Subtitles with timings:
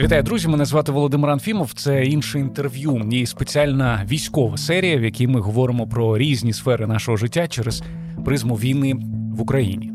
[0.00, 0.48] Вітаю, друзі!
[0.48, 1.72] Мене звати Володимир Анфімов.
[1.72, 7.16] Це інше інтерв'ю і спеціальна військова серія, в якій ми говоримо про різні сфери нашого
[7.16, 7.82] життя через
[8.24, 8.94] призму війни
[9.32, 9.92] в Україні.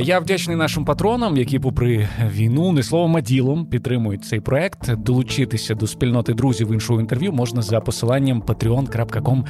[0.00, 4.96] Я вдячний нашим патронам, які, попри війну, не словом а ділом підтримують цей проект.
[4.96, 9.44] Долучитися до спільноти друзів іншого інтерв'ю можна за посиланням patreon.com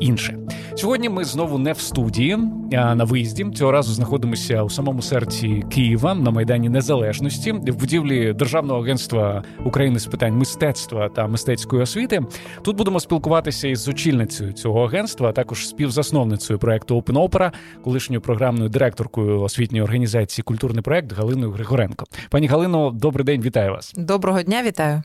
[0.00, 0.38] інше.
[0.76, 2.38] Сьогодні ми знову не в студії,
[2.72, 3.46] а на виїзді.
[3.54, 9.98] Цього разу знаходимося у самому серці Києва на майдані Незалежності в будівлі Державного агентства України
[9.98, 12.20] з питань мистецтва та мистецької освіти.
[12.62, 17.52] Тут будемо спілкуватися із очільницею цього агентства, а також співзасновницею проекту Open Opera,
[17.84, 22.06] колишньою програмною директоркою освітньої організації Культурний проект Галиною Григоренко.
[22.30, 23.92] Пані Галино, добрий день, вітаю вас.
[23.96, 25.02] Доброго дня, вітаю.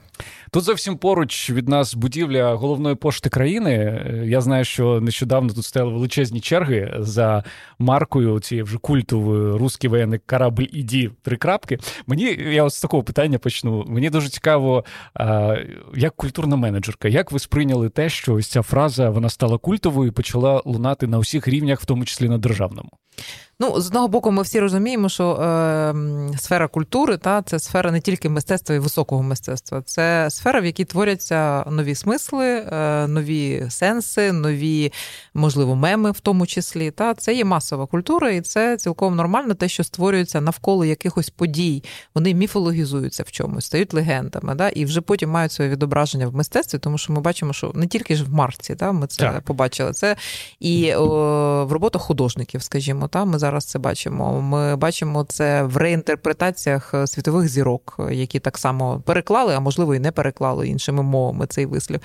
[0.51, 4.05] Тут зовсім поруч від нас будівля головної пошти країни.
[4.25, 7.43] Я знаю, що нещодавно тут стояли величезні черги за
[7.79, 11.77] маркою цієї вже культової русський воєнний корабль іді три крапки.
[12.07, 13.85] Мені я ось з такого питання почну.
[13.87, 14.85] Мені дуже цікаво,
[15.95, 20.13] як культурна менеджерка, як ви сприйняли те, що ось ця фраза вона стала культовою і
[20.13, 22.89] почала лунати на усіх рівнях, в тому числі на державному.
[23.61, 25.93] Ну, з одного боку, ми всі розуміємо, що е,
[26.37, 30.85] сфера культури та це сфера не тільки мистецтва і високого мистецтва, це сфера, в якій
[30.85, 34.91] творяться нові смисли, е, нові сенси, нові,
[35.33, 36.91] можливо, меми, в тому числі.
[36.91, 41.83] Та це є масова культура, і це цілком нормально, те, що створюється навколо якихось подій.
[42.15, 46.79] Вони міфологізуються в чомусь, стають легендами, да, і вже потім мають своє відображення в мистецтві,
[46.79, 49.41] тому що ми бачимо, що не тільки ж в марці, та ми це так.
[49.41, 49.93] побачили.
[49.93, 50.15] Це
[50.59, 54.41] і о, в роботах художників, скажімо, та ми зараз зараз це бачимо.
[54.41, 59.95] Ми бачимо це в реінтерпретаціях е, світових зірок, е, які так само переклали, а можливо
[59.95, 61.99] і не переклали іншими мовами цей вислів.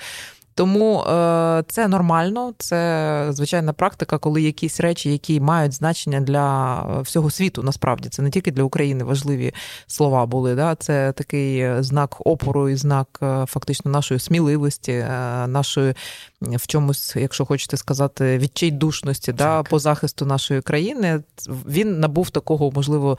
[0.57, 7.31] Тому е, це нормально, це звичайна практика, коли якісь речі, які мають значення для всього
[7.31, 9.53] світу, насправді це не тільки для України важливі
[9.87, 10.55] слова були.
[10.55, 10.75] Да?
[10.75, 13.07] Це такий знак опору і знак
[13.47, 15.05] фактично нашої сміливості,
[15.47, 15.93] нашої
[16.41, 21.23] в чомусь, якщо хочете сказати, відчайдушності да, по захисту нашої країни.
[21.47, 23.17] Він набув такого, можливо,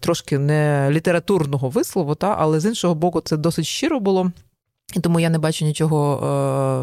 [0.00, 4.30] трошки не літературного вислову, та, але з іншого боку, це досить щиро було.
[4.94, 6.26] І тому я не бачу нічого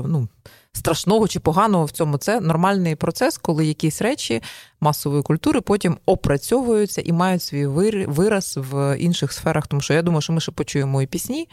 [0.03, 0.27] е, ну,
[0.73, 2.17] страшного чи поганого в цьому.
[2.17, 4.41] Це нормальний процес, коли якісь речі
[4.81, 7.67] масової культури потім опрацьовуються і мають свій
[8.07, 9.67] вираз в інших сферах.
[9.67, 11.47] Тому що я думаю, що ми ще почуємо і пісні.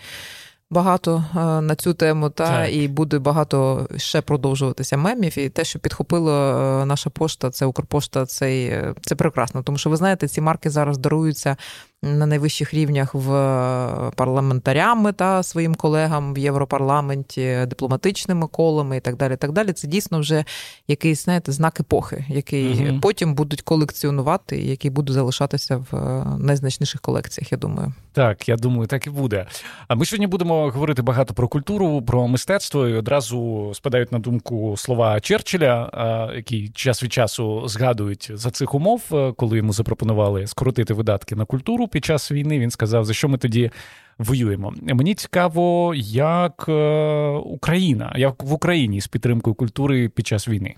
[0.71, 2.73] Багато е, на цю тему, та так.
[2.75, 5.39] і буде багато ще продовжуватися мемів.
[5.39, 9.63] І те, що підхопила е, наша пошта, це Укрпошта, це, це прекрасно.
[9.63, 11.57] Тому що ви знаєте, ці марки зараз даруються
[12.05, 19.17] на найвищих рівнях в е, парламентарями та своїм колегам в Європарламенті, дипломатичними колами і так
[19.17, 19.37] далі.
[19.37, 19.73] так далі.
[19.73, 20.45] Це дійсно вже
[20.89, 22.99] якийсь знаєте, знак епохи, який угу.
[23.03, 27.53] потім будуть колекціонувати, який буде залишатися в е, найзначніших колекціях.
[27.53, 29.47] Я думаю, так я думаю, так і буде.
[29.89, 32.89] А ми сьогодні будемо говорити багато про культуру, про мистецтво.
[32.89, 35.91] і Одразу спадають на думку слова Черчилля,
[36.37, 41.45] які час від часу згадують за цих умов, е, коли йому запропонували скоротити видатки на
[41.45, 42.59] культуру під час війни.
[42.59, 43.71] Він сказав, за що ми тоді
[44.19, 44.75] воюємо.
[44.83, 50.75] Мені цікаво, як е, Україна, як в Україні з підтримкою культури під час війни.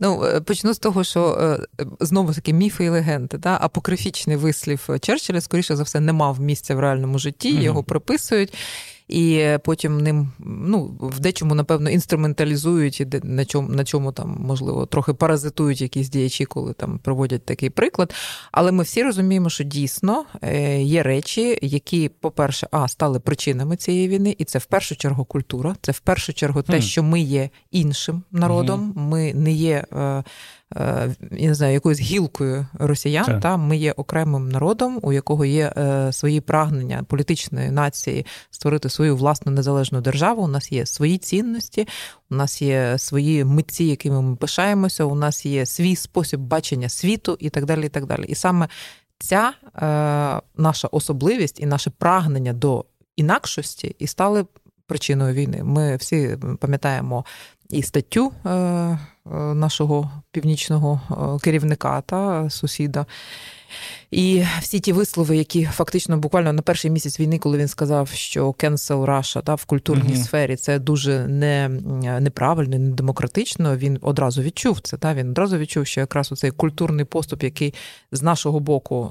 [0.00, 1.38] Ну, е, почну з того, що
[1.80, 3.38] е, знову таки міфи і легенди.
[3.38, 3.58] Да?
[3.60, 8.54] Апокрифічний вислів Черчилля, скоріше за все, не мав місця в реальному житті, його приписують
[9.12, 14.86] і потім ним ну, в дечому, напевно, інструменталізують і на чому на чому там, можливо,
[14.86, 18.14] трохи паразитують якісь діячі, коли там проводять такий приклад.
[18.52, 24.08] Але ми всі розуміємо, що дійсно е, є речі, які, по-перше, а стали причинами цієї
[24.08, 27.50] війни, і це в першу чергу культура, це в першу чергу те, що ми є
[27.70, 29.84] іншим народом, ми не є.
[30.76, 33.24] Е, я не знаю, якоюсь гілкою росіян.
[33.24, 33.40] Так.
[33.40, 39.16] Та ми є окремим народом, у якого є е, свої прагнення політичної нації створити свою
[39.16, 40.42] власну незалежну державу.
[40.42, 41.88] У нас є свої цінності,
[42.30, 45.04] у нас є свої митці, якими ми пишаємося.
[45.04, 47.86] У нас є свій спосіб бачення світу і так далі.
[47.86, 48.24] І так далі.
[48.24, 48.68] І саме
[49.18, 52.84] ця е, наша особливість і наше прагнення до
[53.16, 54.44] інакшості і стали
[54.86, 55.64] причиною війни.
[55.64, 57.24] Ми всі пам'ятаємо
[57.70, 58.98] і статтю е,
[59.54, 63.06] нашого північного е, керівника та сусіда.
[64.10, 68.50] І всі ті вислови, які фактично буквально на перший місяць війни, коли він сказав, що
[68.50, 70.24] cancel Russia та в культурній mm-hmm.
[70.24, 71.68] сфері це дуже не,
[72.20, 73.76] неправильно, не демократично.
[73.76, 74.96] Він одразу відчув це.
[74.96, 77.74] Та він одразу відчув, що якраз цей культурний поступ, який
[78.12, 79.10] з нашого боку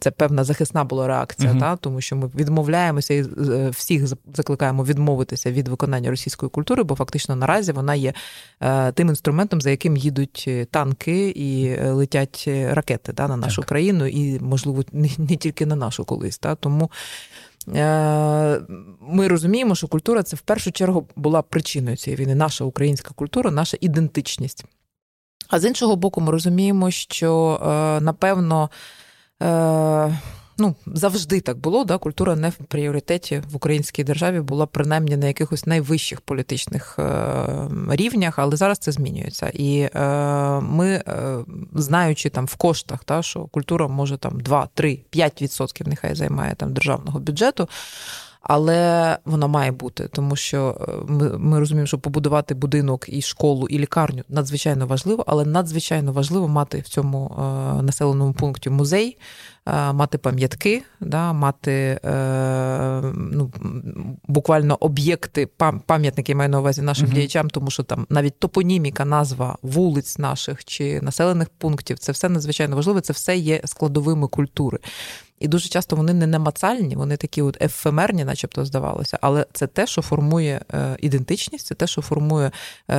[0.00, 1.60] це певна захисна була реакція, mm-hmm.
[1.60, 6.94] та тому що ми відмовляємося і е, всіх закликаємо відмовитися від виконання російської культури, бо
[6.94, 8.12] фактично наразі вона є
[8.60, 13.68] е, тим інструментом, за яким їдуть танки і е, летять ракети та на нашу так.
[13.74, 16.38] Країну і, можливо, не, не тільки на нашу колись.
[16.38, 16.54] Та?
[16.54, 16.90] Тому
[19.00, 23.50] ми розуміємо, що культура це в першу чергу була причиною цієї війни, наша українська культура,
[23.50, 24.64] наша ідентичність.
[25.48, 27.58] А з іншого боку, ми розуміємо, що
[28.02, 28.70] напевно
[30.58, 31.84] ну, завжди так було.
[31.84, 31.98] Да?
[31.98, 38.38] Культура не в пріоритеті в українській державі була принаймні на якихось найвищих політичних е, рівнях,
[38.38, 39.50] але зараз це змінюється.
[39.54, 40.00] І е,
[40.60, 41.38] ми, е,
[41.74, 46.72] знаючи там в коштах, та, що культура може там 2, 3, 5% нехай займає там
[46.72, 47.68] державного бюджету.
[48.46, 50.76] Але вона має бути, тому що
[51.08, 56.48] ми ми розуміємо, що побудувати будинок і школу, і лікарню надзвичайно важливо, але надзвичайно важливо
[56.48, 57.34] мати в цьому
[57.82, 59.18] населеному пункті музей,
[59.66, 63.52] мати пам'ятки, да, мати е, ну,
[64.28, 65.46] буквально об'єкти,
[65.86, 70.64] пам'ятники маю на увазі нашим uh діячам, тому що там навіть топоніміка, назва вулиць наших
[70.64, 73.00] чи населених пунктів це все надзвичайно важливо.
[73.00, 74.78] Це все є складовими культури.
[75.40, 79.86] І дуже часто вони не намацальні, вони такі от ефемерні, начебто здавалося, але це те,
[79.86, 82.50] що формує е, ідентичність, це те, що формує
[82.88, 82.96] е,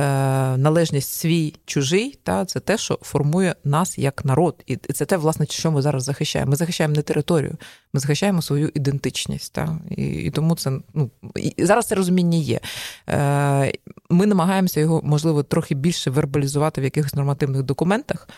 [0.56, 4.62] належність свій чужий, та це те, що формує нас як народ.
[4.66, 6.55] І це те, власне, що ми зараз захищаємо.
[6.56, 7.56] Ми захищаємо не територію,
[7.92, 9.52] ми захищаємо свою ідентичність.
[9.52, 9.78] Та?
[9.90, 12.60] І і тому це ну і зараз це розуміння є.
[13.08, 13.72] Е,
[14.10, 18.28] Ми намагаємося його, можливо, трохи більше вербалізувати в якихось нормативних документах.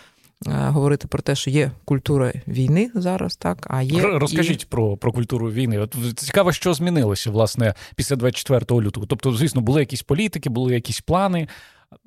[0.47, 4.67] Е, говорити про те, що є культура війни зараз, так а є розкажіть і...
[4.67, 5.79] про про культуру війни.
[5.79, 9.07] От цікаво, що змінилося власне після 24 лютого.
[9.07, 11.49] Тобто, звісно, були якісь політики, були якісь плани.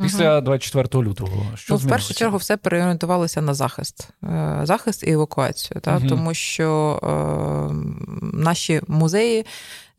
[0.01, 5.11] Після 24 лютого що ну, в першу чергу все переорієнтувалося на захист, е, захист і
[5.11, 6.07] евакуацію, та угу.
[6.09, 7.73] тому що е,
[8.33, 9.45] наші музеї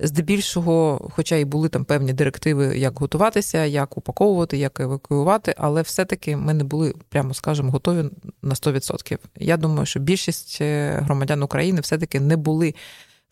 [0.00, 6.36] здебільшого, хоча і були там певні директиви, як готуватися, як упаковувати, як евакуювати, але все-таки
[6.36, 8.04] ми не були, прямо скажемо, готові
[8.42, 9.18] на 100%.
[9.36, 12.74] Я думаю, що більшість е, громадян України все-таки не були.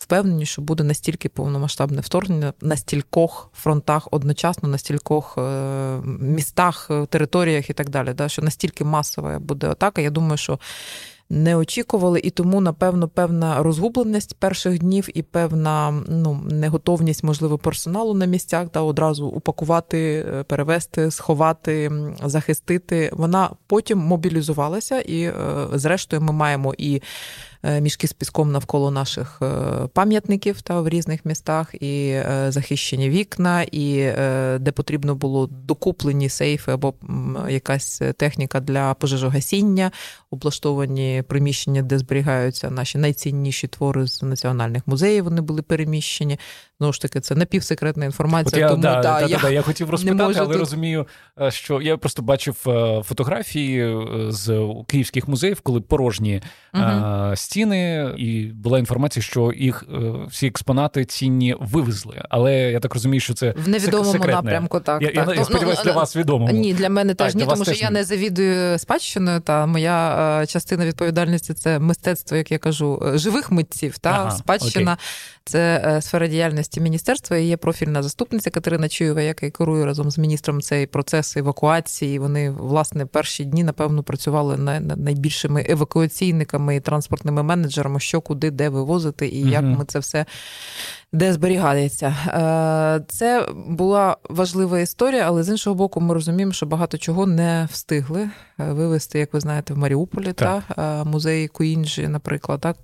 [0.01, 5.43] Впевнені, що буде настільки повномасштабне вторгнення на стількох фронтах одночасно, на стількох е,
[6.21, 8.13] містах, е, територіях і так далі.
[8.13, 10.01] Да, Що настільки масова буде атака.
[10.01, 10.59] Я думаю, що
[11.31, 18.15] не очікували, і тому, напевно, певна розгубленість перших днів і певна ну, неготовність, можливо, персоналу
[18.15, 21.93] на місцях та одразу упакувати, е, перевести, сховати,
[22.25, 23.11] захистити.
[23.13, 25.33] Вона потім мобілізувалася, і,
[25.73, 27.03] зрештою, ми маємо і.
[27.63, 29.47] Е, мішки з піском навколо наших е,
[29.93, 34.13] пам'ятників та в різних містах, і е, захищені вікна, і
[34.61, 36.95] де потрібно було докуплені сейфи або
[37.49, 39.91] якась техніка для пожежогасіння,
[40.31, 45.25] облаштовані приміщення, де зберігаються наші найцінніші твори з національних музеїв.
[45.25, 46.39] Вони були переміщені.
[46.81, 48.63] Знову ж таки, це напівсекретна інформація.
[48.63, 50.57] Я, тому да, да, да, я, да, я хотів розпитати, але тут...
[50.57, 51.07] розумію,
[51.49, 52.55] що я просто бачив
[53.05, 56.43] фотографії з київських музеїв, коли порожні
[56.75, 59.97] угу стіни, і була інформація, що їх е,
[60.29, 62.23] всі експонати цінні вивезли.
[62.31, 64.35] Але я так розумію, що це в невідомому секретне.
[64.35, 64.81] напрямку.
[64.81, 65.17] Так я, так.
[65.17, 66.51] я, я ну, сподіваюся, ну, для вас відомо.
[66.51, 69.41] Ні, для мене теж ні, тому що я не завідую спадщиною.
[69.41, 73.99] Та моя е, частина відповідальності це мистецтво, як я кажу, е, живих митців.
[73.99, 75.05] Та ага, спадщина окей.
[75.45, 77.37] це сфера діяльності міністерства.
[77.37, 82.19] і Є профільна заступниця Катерина Чуєва, яка керує разом з міністром цей процес евакуації.
[82.19, 88.69] Вони власне перші дні напевно працювали над найбільшими евакуаційниками і транспортними менеджерами, що куди, де
[88.69, 90.27] вивозити, і як ми це все
[91.13, 92.07] де зберігається.
[92.07, 97.69] Е, це була важлива історія, але з іншого боку, ми розуміємо, що багато чого не
[97.73, 98.31] встигли е,
[98.73, 100.63] вивезти, як ви знаєте, в Маріуполі так.
[100.77, 102.77] та е, музей Куінджі, наприклад, так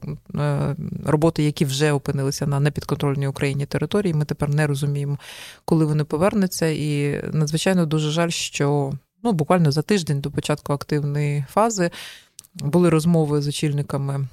[1.04, 4.14] роботи, які вже опинилися на непідконтрольній Україні території.
[4.14, 5.18] Ми тепер не розуміємо,
[5.64, 8.92] коли вони повернуться, і надзвичайно дуже жаль, що
[9.22, 11.90] ну буквально за тиждень до початку активної фази.
[12.60, 14.26] Були розмови з очільниками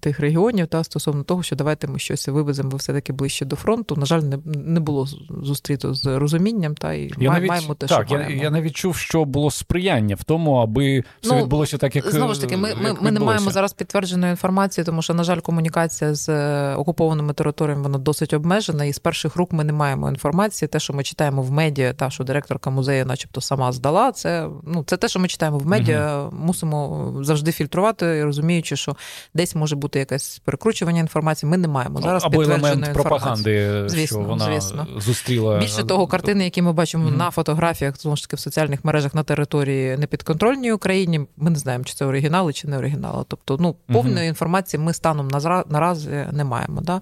[0.00, 3.96] тих регіонів та стосовно того, що давайте ми щось вивеземо все-таки ближче до фронту.
[3.96, 5.08] На жаль, не не було
[5.42, 8.42] зустріто з розумінням, та і я має, маємо те, так, що я, маємо.
[8.42, 12.34] я навіть чув, що було сприяння в тому, аби все ну, відбулося так, як знову
[12.34, 12.56] ж таки.
[12.56, 16.74] Ми ми, ми не маємо зараз підтвердженої інформації, тому що, на жаль, комунікація з е,
[16.74, 20.68] окупованими територіями вона досить обмежена, і з перших рук ми не маємо інформації.
[20.68, 24.12] Те, що ми читаємо в медіа, та що директорка музею, начебто, сама здала.
[24.12, 26.18] Це ну це те, що ми читаємо в медіа.
[26.18, 26.36] Угу.
[26.36, 28.96] Мусимо завжди фільтрувати, розуміючи, що
[29.34, 31.50] десь може бути якесь перекручування інформації.
[31.50, 34.86] Ми не маємо зараз Або елемент пропаганди, звісно, що вона звісно.
[34.96, 37.16] зустріла більше того, картини, які ми бачимо mm-hmm.
[37.16, 41.20] на фотографіях, знову ж таки в соціальних мережах на території непідконтрольній Україні.
[41.36, 43.24] Ми не знаємо, чи це оригінали, чи не оригінали.
[43.28, 44.28] Тобто, ну повної mm-hmm.
[44.28, 46.80] інформації ми станом на наразі не маємо.
[46.80, 47.00] Да?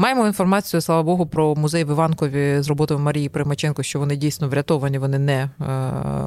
[0.00, 4.48] Маємо інформацію, слава Богу, про музей в Іванкові з роботою Марії Примаченко, що вони дійсно
[4.48, 5.50] врятовані, вони не е,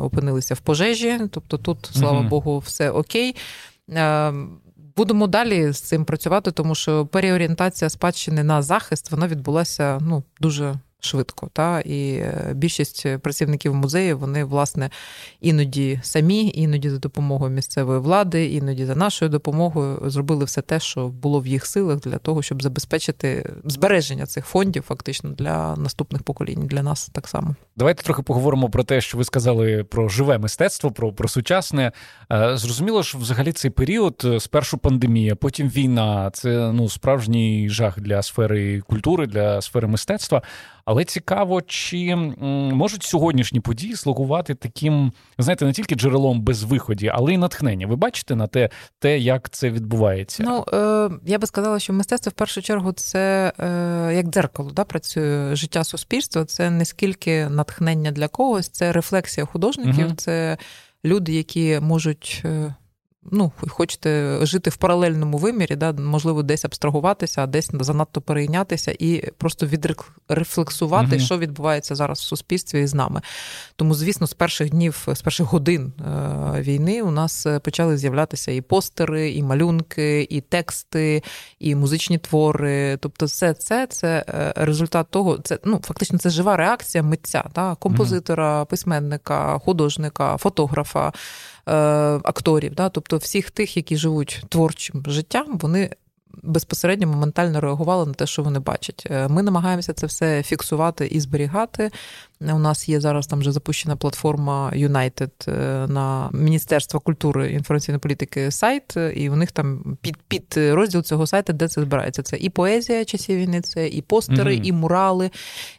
[0.01, 1.19] опинилися в пожежі.
[1.31, 2.29] Тобто, тут, слава mm-hmm.
[2.29, 3.35] Богу, все окей.
[3.89, 4.33] Е,
[4.95, 10.75] будемо далі з цим працювати, тому що переорієнтація спадщини на захист вона відбулася ну дуже
[11.05, 11.49] швидко.
[11.53, 14.89] Та І е, більшість працівників музею вони власне
[15.41, 21.07] іноді самі, іноді за допомогою місцевої влади, іноді за нашою допомогою зробили все те, що
[21.07, 26.67] було в їх силах для того, щоб забезпечити збереження цих фондів, фактично для наступних поколінь,
[26.67, 27.55] для нас так само.
[27.75, 31.91] Давайте трохи поговоримо про те, що ви сказали про живе мистецтво, про про сучасне.
[32.31, 36.31] Е, зрозуміло, що взагалі цей період е, спершу пандемія, потім війна.
[36.33, 40.41] Це ну справжній жах для сфери культури, для сфери мистецтва.
[40.91, 42.15] Але цікаво, чи
[42.73, 47.87] можуть сьогоднішні події слугувати таким, знаєте, не тільки джерелом безвиході, але й натхнення.
[47.87, 48.69] Ви бачите на те,
[48.99, 50.43] те, як це відбувається?
[50.43, 54.83] Ну е, я би сказала, що мистецтво в першу чергу це е, як дзеркало, да,
[54.83, 56.45] працює життя суспільства.
[56.45, 60.15] Це не скільки натхнення для когось, це рефлексія художників, угу.
[60.17, 60.57] це
[61.05, 62.43] люди, які можуть.
[63.23, 69.31] Ну, хочете жити в паралельному вимірі, да, можливо, десь абстрагуватися, а десь занадто перейнятися і
[69.37, 71.25] просто відрефлексувати, угу.
[71.25, 73.21] що відбувається зараз в суспільстві і з нами.
[73.75, 78.51] Тому, звісно, з перших днів, з перших годин е, війни у нас е, почали з'являтися
[78.51, 81.23] і постери, і малюнки, і тексти,
[81.59, 82.97] і музичні твори.
[82.97, 87.75] Тобто, все це це е, результат того, це ну фактично це жива реакція митця, да,
[87.79, 91.11] композитора, письменника, художника, фотографа.
[91.67, 91.73] Е,
[92.23, 95.89] акторів, да, тобто всіх тих, які живуть творчим життям, вони
[96.43, 99.07] безпосередньо моментально реагували на те, що вони бачать.
[99.09, 101.91] Е, ми намагаємося це все фіксувати і зберігати.
[102.41, 107.99] У нас є зараз там вже запущена платформа United е, на Міністерство культури і інформаційної
[107.99, 112.23] політики сайт, і у них там під під розділ цього сайту, де це збирається.
[112.23, 114.63] Це і поезія часів війни, це і постери, mm-hmm.
[114.63, 115.31] і мурали.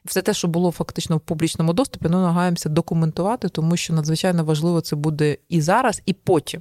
[0.05, 4.81] Все те, що було фактично в публічному доступі, ми намагаємося документувати, тому що надзвичайно важливо
[4.81, 6.61] це буде і зараз, і потім.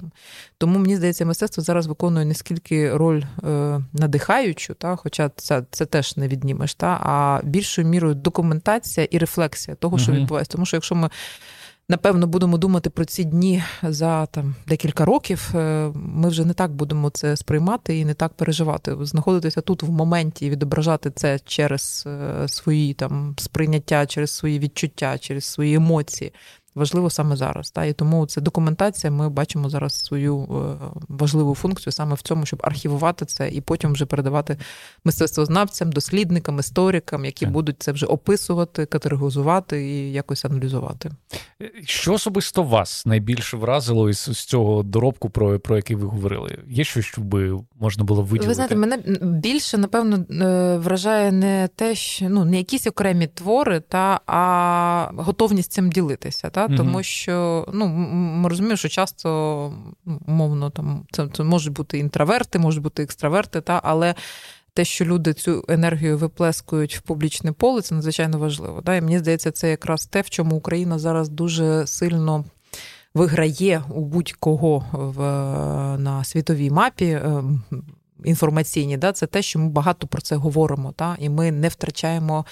[0.58, 5.86] Тому мені здається, мистецтво зараз виконує не скільки роль е, надихаючу, та, хоча це це
[5.86, 10.52] теж не віднімеш, та, а більшою мірою документація і рефлексія того, що відбувається.
[10.52, 11.10] Тому що якщо ми.
[11.88, 15.50] Напевно, будемо думати про ці дні за там декілька років.
[15.54, 18.96] Е, ми вже не так будемо це сприймати і не так переживати.
[19.00, 25.18] Знаходитися тут в моменті і відображати це через е, свої там сприйняття, через свої відчуття,
[25.18, 26.32] через свої емоції
[26.74, 27.70] важливо саме зараз.
[27.70, 27.84] Та?
[27.84, 29.10] І тому це документація.
[29.10, 33.92] Ми бачимо зараз свою е, важливу функцію саме в цьому, щоб архівувати це і потім
[33.92, 34.56] вже передавати
[35.04, 37.52] мистецтвознавцям, дослідникам, історикам, які так.
[37.52, 41.10] будуть це вже описувати, категоризувати і якось аналізувати.
[41.84, 46.58] Що особисто вас найбільше вразило із з цього доробку, про про який ви говорили?
[46.68, 48.48] Є щось, що би можна було виділити?
[48.48, 53.80] Ви знаєте, мене більше напевно е, вражає не те, що ну не якісь окремі твори,
[53.80, 56.50] та а готовність цим ділитися.
[56.50, 56.61] Та?
[56.68, 56.76] Та?
[56.76, 59.28] Тому що ну, ми розуміємо, що часто
[60.04, 63.80] ну, умовно там це, це можуть бути інтроверти, можуть бути екстраверти, та?
[63.84, 64.14] але
[64.74, 68.82] те, що люди цю енергію виплескують в публічне поле, це надзвичайно важливо.
[68.82, 68.96] Та?
[68.96, 72.44] І мені здається, це якраз те, в чому Україна зараз дуже сильно.
[73.14, 75.18] Виграє у будь-кого в,
[75.98, 77.62] на світовій мапі ем,
[78.24, 82.46] інформаційні, да, це те, що ми багато про це говоримо, та, і ми не втрачаємо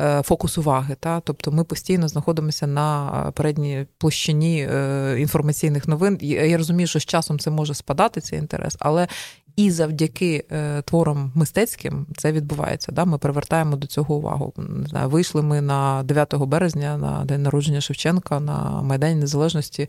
[0.00, 0.96] е, фокус уваги.
[1.00, 6.18] Та, Тобто ми постійно знаходимося на передній площині е, інформаційних новин.
[6.20, 9.08] Я розумію, що з часом це може спадати цей інтерес, але
[9.56, 12.92] і завдяки е, творам мистецьким це відбувається.
[12.92, 13.04] Да?
[13.04, 14.52] Ми привертаємо до цього увагу.
[14.56, 19.88] Не знаю, Вийшли ми на 9 березня на день народження Шевченка на Майдані Незалежності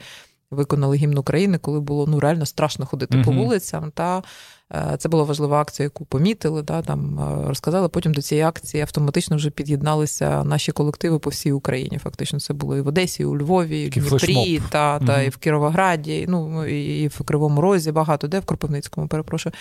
[0.54, 3.26] виконали гімн України, коли було ну реально страшно ходити uh-huh.
[3.26, 3.92] по вулицям.
[3.92, 4.24] Та
[4.74, 6.64] е, це була важлива акція, яку помітили.
[6.64, 7.90] Та там е, розказали.
[7.90, 11.98] Потім до цієї акції автоматично вже під'єдналися наші колективи по всій Україні.
[11.98, 15.26] Фактично, це було і в Одесі, і у Львові, і в Дніпрі, та, та uh-huh.
[15.26, 19.54] і в Кіровограді, ну і в Кривому Розі, багато де в Кропивницькому, перепрошую.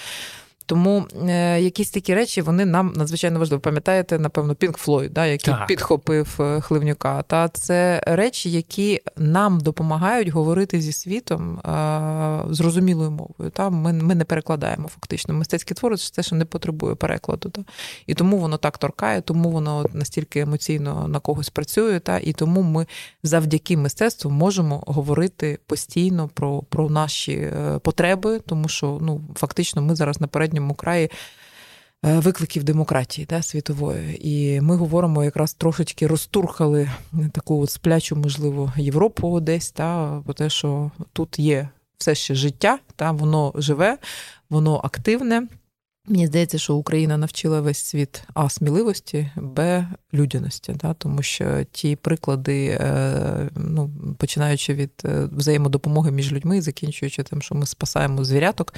[0.66, 3.60] Тому е, якісь такі речі вони нам надзвичайно важливі.
[3.60, 5.66] Пам'ятаєте, напевно, Пінк Флойд, да, який так.
[5.66, 7.22] підхопив е, Хливнюка.
[7.22, 13.50] Та це речі, які нам допомагають говорити зі світом е, зрозумілою мовою.
[13.50, 15.34] Та Ми ми не перекладаємо фактично.
[15.34, 17.48] Мистецькі твори це те, що не потребує перекладу.
[17.48, 17.64] Та?
[18.06, 22.00] І тому воно так торкає, тому воно настільки емоційно на когось працює.
[22.00, 22.18] Та?
[22.18, 22.86] І тому ми
[23.22, 29.94] завдяки мистецтву можемо говорити постійно про, про наші е, потреби, тому що ну фактично ми
[29.94, 31.10] зараз наперед передньому краї
[32.04, 34.18] е, викликів демократії да, світової.
[34.20, 36.90] І ми говоримо, якраз трошечки розтурхали
[37.32, 41.68] таку от сплячу, можливо, Європу десь, та, про те, що тут є
[41.98, 43.98] все ще життя, та, воно живе,
[44.50, 45.48] воно активне.
[46.06, 50.94] Мені здається, що Україна навчила весь світ а сміливості, б людяності, да?
[50.94, 57.54] тому що ті приклади, е, ну, починаючи від е, взаємодопомоги між людьми, закінчуючи тим, що
[57.54, 58.74] ми спасаємо звіряток,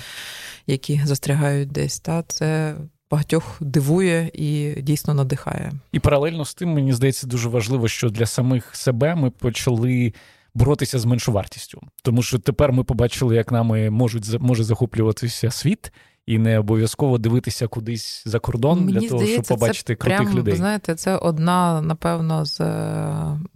[0.66, 2.76] які застрягають десь, та це.
[3.10, 5.72] Багатьох дивує і дійсно надихає.
[5.92, 10.12] І паралельно з тим, мені здається, дуже важливо, що для самих себе ми почали
[10.54, 11.80] боротися з меншовартістю.
[12.02, 15.92] Тому що тепер ми побачили, як нами можуть може захоплюватися світ,
[16.26, 20.18] і не обов'язково дивитися кудись за кордон Мені для того, здається, щоб побачити це крутих
[20.18, 20.56] прям, людей.
[20.56, 22.60] Знаєте, це одна, напевно, з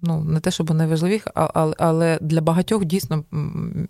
[0.03, 3.25] ну не те, щоб найважливіших, але, але для багатьох дійсно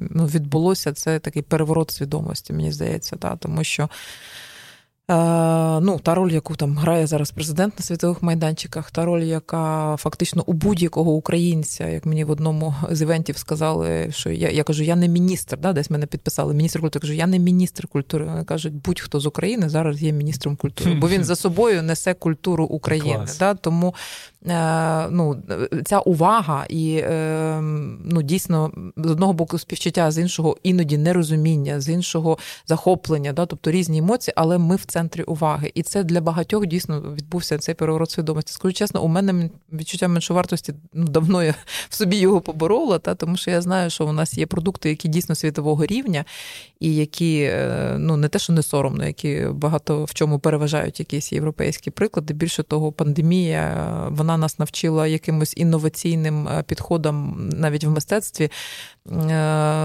[0.00, 3.88] ну, відбулося це такий переворот свідомості, мені здається, та, тому що.
[5.10, 5.14] Е,
[5.80, 10.42] ну, та роль, яку там грає зараз президент на світових майданчиках, та роль, яка фактично
[10.46, 14.96] у будь-якого українця, як мені в одному з івентів сказали, що я я кажу, я
[14.96, 16.98] не міністр, да, десь мене підписали міністр культури.
[16.98, 18.24] Я кажу, я не міністр культури.
[18.24, 22.64] Вони кажуть, будь-хто з України зараз є міністром культури, бо він за собою несе культуру
[22.64, 23.26] України.
[23.38, 23.94] Да, Тому
[25.10, 25.42] ну,
[25.84, 27.60] ця увага і е,
[28.04, 33.70] ну, дійсно з одного боку співчуття, з іншого іноді нерозуміння, з іншого захоплення, да, тобто
[33.70, 35.72] різні емоції, але ми в центрі уваги.
[35.74, 38.52] І це для багатьох дійсно відбувся цей переворот свідомості.
[38.52, 41.54] Скажу чесно, у мене відчуття меншовартості ну, давно я
[41.88, 45.08] в собі його поборола, та, тому що я знаю, що у нас є продукти, які
[45.08, 46.24] дійсно світового рівня,
[46.80, 51.32] і які е, ну не те, що не соромно, які багато в чому переважають якісь
[51.32, 52.34] європейські приклади.
[52.34, 53.74] Більше того, пандемія
[54.10, 58.50] вона нас навчила якимось інноваційним е, підходам навіть в мистецтві,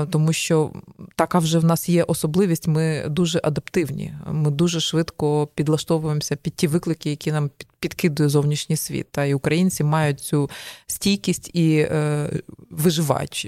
[0.09, 0.71] тому що
[1.15, 2.67] така вже в нас є особливість.
[2.67, 4.13] Ми дуже адаптивні.
[4.31, 7.49] Ми дуже швидко підлаштовуємося під ті виклики, які нам
[7.79, 9.07] підкидує зовнішній світ.
[9.11, 10.49] Та і українці мають цю
[10.87, 12.29] стійкість і е,
[12.69, 13.47] виживач,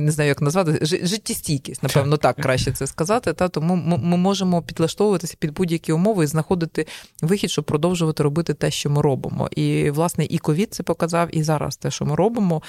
[0.00, 3.32] не знаю, як назвати життєстійкість, напевно, так краще це сказати.
[3.32, 6.86] Та тому ми можемо підлаштовуватися під будь-які умови і знаходити
[7.22, 9.48] вихід, щоб продовжувати робити те, що ми робимо.
[9.56, 12.62] І власне і ковід це показав, і зараз те, що ми робимо.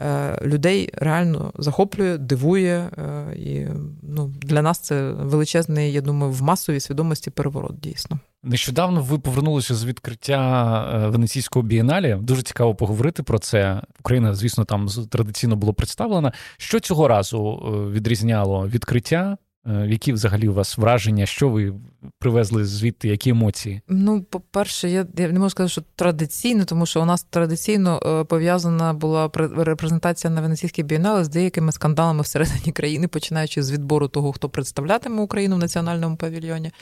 [0.00, 2.90] Е, людей реально захоплює, дивує.
[2.98, 3.66] Е, і
[4.02, 8.18] ну, для нас це величезний, я думаю, в масовій свідомості переворот дійсно.
[8.42, 12.18] Нещодавно ви повернулися з відкриття е, Венеційського бієналі.
[12.20, 13.82] Дуже цікаво поговорити про це.
[14.00, 16.32] Україна, звісно, там традиційно було представлена.
[16.56, 17.52] Що цього разу
[17.92, 21.26] відрізняло відкриття які взагалі у вас враження?
[21.26, 21.74] Що ви
[22.18, 23.08] привезли звідти?
[23.08, 23.80] Які емоції?
[23.88, 28.24] Ну, по-перше, я я не можу сказати, що традиційно, тому що у нас традиційно е,
[28.24, 34.32] пов'язана була репрезентація на Венеційській бієнале з деякими скандалами всередині країни, починаючи з відбору того,
[34.32, 36.72] хто представлятиме Україну в національному павільйоні.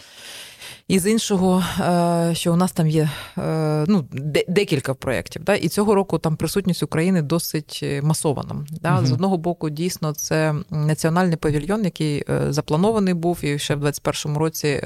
[0.88, 4.04] І з іншого, е, що у нас там є е, ну,
[4.48, 5.44] декілька проєктів.
[5.44, 5.54] Да?
[5.54, 8.66] І цього року там присутність України досить е, масована.
[8.80, 8.96] Да?
[8.96, 9.06] Угу.
[9.06, 14.82] З одного боку, дійсно, це національний павільйон, який запланований був, і ще в 2021 році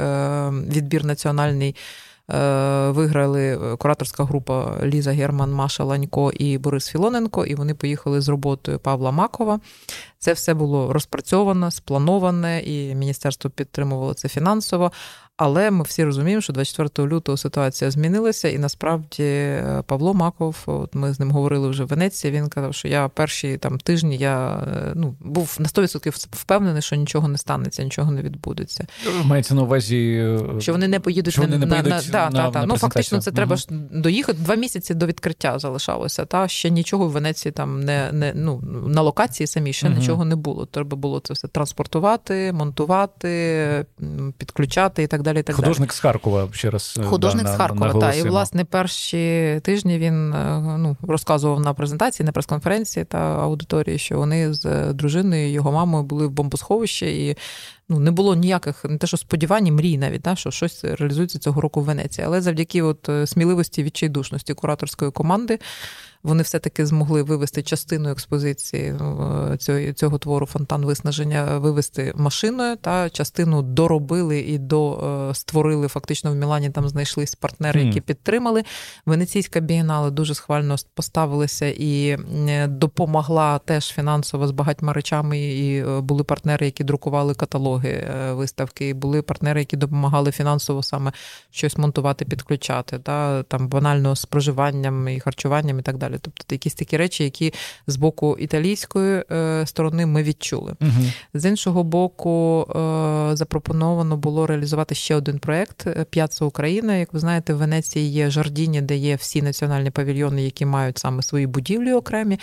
[0.77, 1.77] відбір національний.
[2.89, 8.79] Виграли кураторська група Ліза Герман, Маша Ланько і Борис Філоненко, і вони поїхали з роботою
[8.79, 9.61] Павла Макова.
[10.19, 14.93] Це все було розпрацьовано, сплановане, і міністерство підтримувало це фінансово.
[15.39, 20.95] Але ми всі розуміємо, що 24 лютого ситуація змінилася, і насправді е, Павло Маков, от
[20.95, 22.33] ми з ним говорили вже в Венеції.
[22.33, 26.97] Він казав, що я перші там тижні я е, ну був на 100% впевнений, що
[26.97, 28.87] нічого не станеться, нічого не відбудеться.
[29.25, 30.13] Мається на увазі,
[30.57, 32.77] е, що вони не поїдуть що вони не на, на, на, на, на, на ну
[32.77, 33.21] фактично.
[33.21, 33.37] Це угу.
[33.37, 34.39] треба ж доїхати.
[34.39, 36.25] Два місяці до відкриття залишалося.
[36.25, 39.97] Та ще нічого в Венеції там не не ну на локації самі ще угу.
[39.99, 40.67] нічого не було.
[40.67, 43.87] Треба було це все транспортувати, монтувати,
[44.39, 45.97] підключати і так далі І так Художник далі.
[45.97, 46.99] з Харкова ще раз.
[47.01, 48.17] Е, Художник да, з Харкова, так.
[48.17, 54.19] І, власне, перші тижні він е, ну, розказував на презентації, на прес-конференції та аудиторії, що
[54.19, 57.37] вони з дружиною, його мамою були в бомбосховищі і.
[57.91, 61.61] Ну, не було ніяких не те, що сподівань, мрій навіть, да, що щось реалізується цього
[61.61, 62.27] року в Венеції.
[62.27, 65.59] Але завдяки от е, сміливості відчайдушності кураторської команди
[66.23, 73.11] вони все-таки змогли вивести частину експозиції е, цього цього твору фонтан виснаження, вивести машиною, та
[73.11, 74.93] частину доробили і до
[75.31, 76.71] е, створили фактично в Мілані.
[76.71, 78.65] Там знайшлись партнери, які підтримали.
[79.07, 82.19] Венеційська бієнале дуже схвально поставилася і
[82.69, 85.39] допомогла теж фінансово з багатьма речами.
[85.39, 87.78] І були партнери, які друкували каталоги
[88.33, 88.89] виставки.
[88.89, 91.13] і Були партнери, які допомагали фінансово саме
[91.51, 96.19] щось монтувати, підключати, та там банально з проживанням і харчуванням і так далі.
[96.21, 97.55] Тобто якісь такі речі, які
[97.87, 100.75] з боку італійської е, сторони ми відчули.
[100.81, 100.91] Угу.
[101.35, 106.97] З іншого боку, е, запропоновано було реалізувати ще один проект е, П'ятца Україна.
[106.97, 111.23] Як ви знаєте, в Венеції є Жардіні, де є всі національні павільйони, які мають саме
[111.23, 112.39] свої будівлі окремі.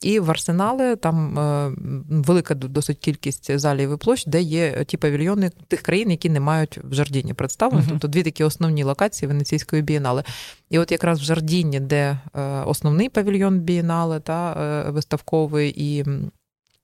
[0.00, 1.72] І в арсенали там е,
[2.08, 6.78] велика досить кількість залів і площ, де є ті павільйони тих країн, які не мають
[6.84, 7.82] в Жардіні представлені.
[7.82, 7.90] Uh-huh.
[7.90, 10.22] Тобто дві такі основні локації Венеційської бієнали.
[10.70, 16.04] І от якраз в Жардіні, де е, основний павільйон бієнали та е, виставковий, і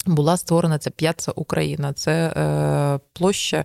[0.07, 1.93] була створена ця п'ятца Україна.
[1.93, 3.65] Це площа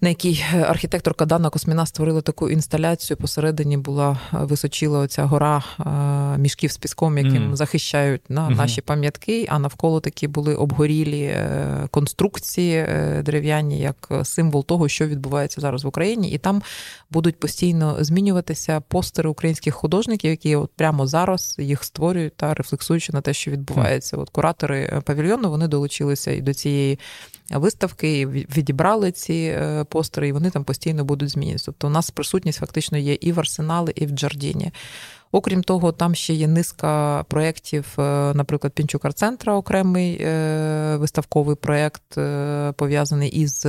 [0.00, 3.16] на якій е, архітекторка Дана Косміна створила таку інсталяцію.
[3.16, 7.56] Посередині була е, височила оця гора е, мішків з піском, яким mm.
[7.56, 8.56] захищають на mm-hmm.
[8.56, 9.46] наші пам'ятки.
[9.48, 11.36] А навколо такі були обгорілі
[11.90, 12.86] конструкції
[13.22, 16.62] дерев'яні, як символ того, що відбувається зараз в Україні, і там
[17.10, 23.20] будуть постійно змінюватися постери українських художників, які от прямо зараз їх створюють та рефлексуючи на
[23.20, 24.16] те, що відбувається.
[24.16, 26.98] От куратори павільйону вони долучилися і до цієї
[27.50, 29.58] виставки, відібрали ці
[29.90, 31.66] постери, і вони там постійно будуть змінюватися.
[31.66, 34.72] Тобто у нас присутність фактично є і в Арсеналі, і в Джардіні.
[35.32, 38.02] Окрім того, там ще є низка проєктів, е,
[38.34, 43.66] наприклад, Пінчук центра окремий е, виставковий проєкт, е, пов'язаний із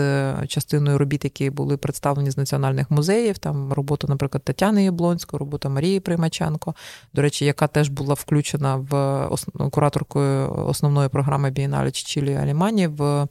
[0.48, 3.38] частиною робіт, які були представлені з національних музеїв.
[3.38, 6.76] Там робота, наприклад, Тетяни Яблонської, робота Марії Примаченко,
[7.14, 9.30] до речі, яка теж була включена в
[9.72, 13.28] кураторкою основної програми Бієнале Чичілі Алімані в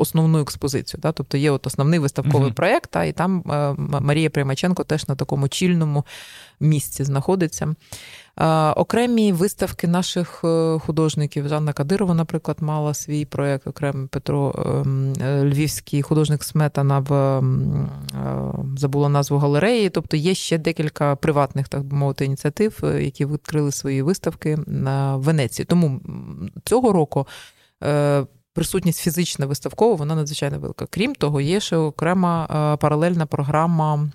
[0.00, 1.00] основну експозицію.
[1.02, 1.12] Да?
[1.12, 2.54] Тобто є от основний виставковий uh-huh.
[2.54, 6.04] проєкт, а і там е, Марія Примаченко теж на такому чільному
[6.60, 7.74] місці знаходиться.
[8.76, 11.48] Окремі виставки наших е, художників.
[11.48, 15.12] Жанна Кадирова, наприклад, мала свій проєкт, окремий Петро ем,
[15.50, 17.42] Львівський художник Сметана в е,
[18.76, 19.90] забула назву галереї.
[19.90, 25.66] Тобто є ще декілька приватних, так би мовити, ініціатив, які відкрили свої виставки на Венеції.
[25.66, 26.00] Тому
[26.64, 27.26] цього року
[28.54, 30.86] присутність фізична виставкова, вона надзвичайно велика.
[30.90, 34.10] Крім того, є ще окрема е, паралельна програма.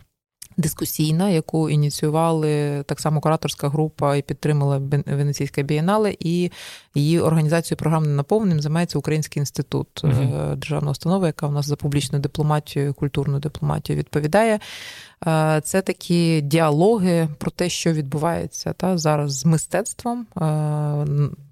[0.57, 6.51] Дискусійна, яку ініціювали так само кураторська група і підтримала Венеційська бієнале, і
[6.95, 12.19] її організацією програмним наповненням займається Український інститут uh державна установа, яка у нас за публічну
[12.19, 14.59] дипломатію, культурну дипломатію відповідає.
[15.27, 20.27] Е, це такі діалоги про те, що відбувається та зараз з мистецтвом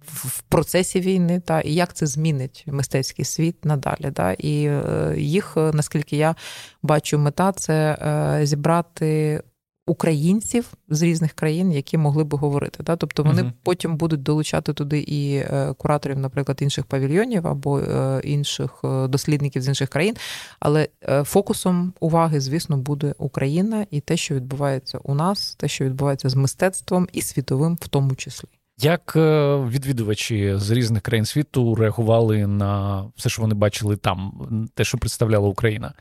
[0.06, 4.12] в процесі війни, та і як це змінить мистецький світ надалі.
[4.14, 6.36] Та, І е, їх, наскільки я
[6.84, 9.42] бачу, мета це е, зібрати.
[9.88, 12.96] Українців з різних країн, які могли би говорити, Да?
[12.96, 17.82] тобто вони uh потім будуть долучати туди і е, кураторів, наприклад, інших павільйонів або
[18.24, 20.16] інших дослідників з інших країн.
[20.60, 20.88] Але
[21.24, 26.36] фокусом уваги, звісно, буде Україна і те, що відбувається у нас, те, що відбувається з
[26.36, 28.50] мистецтвом і світовим, в тому числі.
[28.78, 34.84] Як е, відвідувачі з різних країн світу реагували на все, що вони бачили там, те,
[34.84, 35.94] що представляла Україна?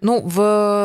[0.00, 0.36] Ну, в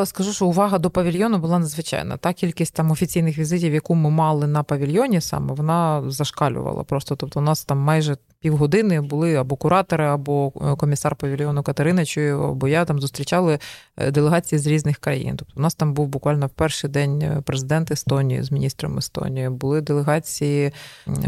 [0.06, 2.18] скажу, що увага до павільйону була надзвичайна.
[2.18, 6.84] Та кількість там офіційних візитів, яку ми мали на павільйоні, саме вона зашкалювала.
[6.84, 12.06] Просто тобто, у нас там майже півгодини були або куратори, або е, комісар павільйону Катерина
[12.06, 13.60] Чуєва, або я там зустрічали
[13.98, 15.36] е, делегації з різних країн.
[15.38, 19.50] Тобто, у нас там був буквально в перший день е, президент Естонії з міністром Естонії.
[19.50, 20.72] Були делегації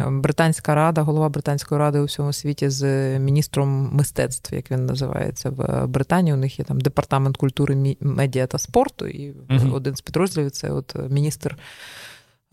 [0.08, 2.84] Британська рада, голова Британської ради у всьому світі з
[3.19, 6.34] міністром мистецтв, як він називається в Британії.
[6.34, 10.71] У них є там департамент культури, медіа та спорту, і uh один з підрозділів це
[10.71, 11.58] от міністр.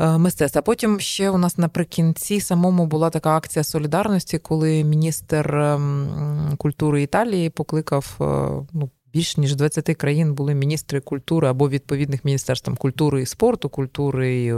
[0.01, 0.59] Е, мистецтв.
[0.59, 7.03] А потім ще у нас наприкінці самому була така акція солідарності, коли міністр ем, культури
[7.03, 8.25] Італії покликав е,
[8.73, 8.91] ну.
[9.13, 14.43] Більш ніж 20 країн були міністри культури або відповідних міністерств там, культури і спорту, культури
[14.43, 14.55] і е,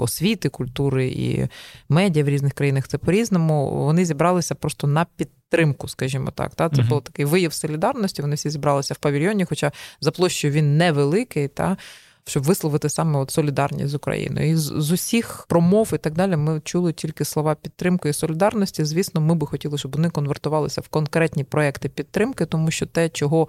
[0.00, 1.48] освіти, культури і
[1.88, 2.88] медіа в різних країнах.
[2.88, 3.70] Це по-різному.
[3.70, 6.54] Вони зібралися просто на підтримку, скажімо так.
[6.54, 6.88] Та це uh-huh.
[6.88, 8.22] був такий вияв солідарності.
[8.22, 11.48] Вони всі зібралися в павільйоні, хоча за площою він невеликий.
[11.48, 11.76] Та
[12.26, 14.50] щоб висловити саме от солідарність з Україною.
[14.50, 18.84] І з, усіх промов і так далі ми чули тільки слова підтримки і солідарності.
[18.84, 23.48] Звісно, ми би хотіли, щоб вони конвертувалися в конкретні проекти підтримки, тому що те, чого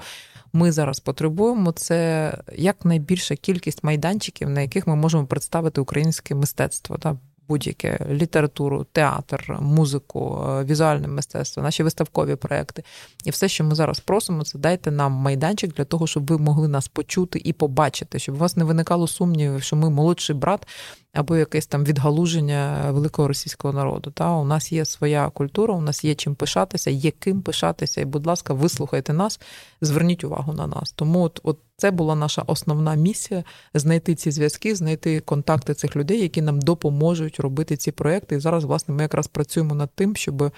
[0.53, 6.97] ми зараз потребуємо, це якнайбільша кількість майданчиків, на яких ми можемо представити українське мистецтво.
[6.97, 7.15] Так?
[7.51, 12.83] Будь-яке літературу, театр, музику, е, візуальне мистецтво, наші виставкові проекти.
[13.25, 16.67] І все, що ми зараз просимо, це дайте нам майданчик для того, щоб ви могли
[16.67, 20.67] нас почути і побачити, щоб у вас не виникало сумнівів, що ми молодший брат
[21.13, 24.11] або якесь там відгалуження великого російського народу.
[24.11, 28.01] Та у нас є своя культура, у нас є чим пишатися, є ким пишатися.
[28.01, 29.39] І, будь ласка, вислухайте нас,
[29.81, 30.91] зверніть увагу на нас.
[30.91, 33.43] Тому от, от це була наша основна місія
[33.73, 38.35] знайти ці зв'язки, знайти контакти цих людей, які нам допоможуть робити ці проекти.
[38.35, 40.51] І зараз, власне, ми якраз працюємо над тим, щоб.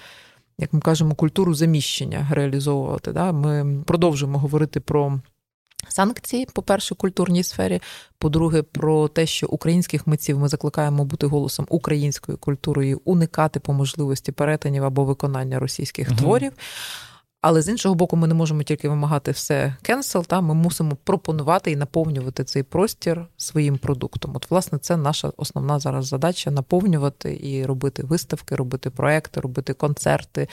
[0.58, 3.12] Як ми кажемо, культуру заміщення реалізовувати.
[3.12, 3.32] Да?
[3.32, 5.20] Ми продовжуємо говорити про
[5.88, 7.80] санкції, по-перше, культурній сфері.
[8.18, 14.32] По-друге, про те, що українських митців ми закликаємо бути голосом української культури уникати по можливості
[14.32, 16.18] перетинів або виконання російських угу.
[16.18, 16.52] творів.
[17.46, 21.70] Але з іншого боку, ми не можемо тільки вимагати все кенсел, та ми мусимо пропонувати
[21.70, 24.32] і наповнювати цей простір своїм продуктом.
[24.36, 30.48] От, власне, це наша основна зараз задача наповнювати і робити виставки, робити проекти, робити концерти,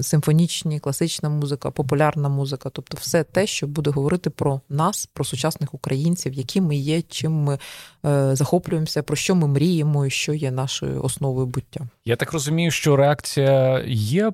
[0.00, 5.74] симфонічні, класична музика, популярна музика, тобто все те, що буде говорити про нас, про сучасних
[5.74, 7.58] українців, які ми є, чим ми
[8.06, 11.80] е, захоплюємося, про що ми мріємо, і що є нашою основою буття.
[12.04, 14.32] Я так розумію, що реакція є.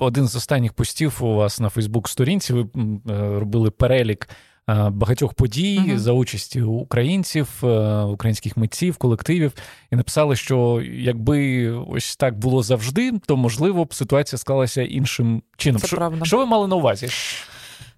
[0.00, 2.52] Один з останніх постів у вас на Фейсбук-сторінці.
[2.52, 4.28] Ви е, робили перелік.
[4.70, 5.98] Е, багатьох подій uh-huh.
[5.98, 9.52] за участі українців, е, українських митців, колективів,
[9.92, 15.80] і написали, що якби ось так було завжди, то можливо б ситуація склалася іншим чином.
[15.80, 16.24] Це що, правда.
[16.24, 17.08] що ви мали на увазі?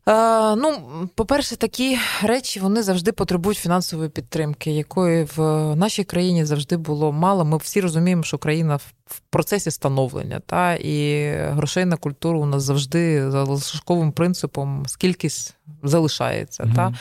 [0.09, 0.79] Е, ну,
[1.15, 5.41] по-перше, такі речі вони завжди потребують фінансової підтримки, якої в
[5.77, 7.45] нашій країні завжди було мало.
[7.45, 12.63] Ми всі розуміємо, що країна в процесі становлення, та і грошей на культуру у нас
[12.63, 16.65] завжди за залишковим принципом скількись залишається.
[16.65, 16.75] Mm-hmm.
[16.75, 16.95] Та.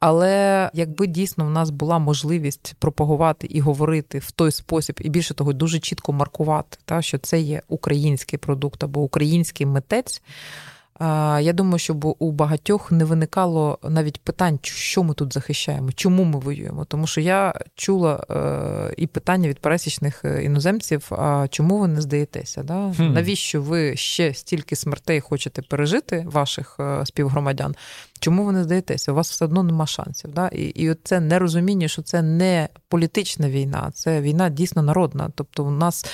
[0.00, 5.34] Але якби дійсно в нас була можливість пропагувати і говорити в той спосіб, і більше
[5.34, 10.22] того, дуже чітко маркувати, та, що це є український продукт або український митець.
[11.00, 16.38] Я думаю, щоб у багатьох не виникало навіть питань, що ми тут захищаємо, чому ми
[16.38, 16.84] воюємо.
[16.84, 22.00] Тому що я чула е, і питання від пересічних е, іноземців: а чому ви не
[22.00, 22.62] здаєтеся?
[22.62, 22.74] Да?
[22.74, 23.12] Mm.
[23.12, 27.74] Навіщо ви ще стільки смертей хочете пережити, ваших е, співгромадян?
[28.20, 29.12] Чому ви не здаєтеся?
[29.12, 30.32] У вас все одно нема шансів.
[30.32, 30.48] Да?
[30.48, 35.30] І і це нерозуміння, що це не політична війна, це війна дійсно народна.
[35.34, 36.06] Тобто, у нас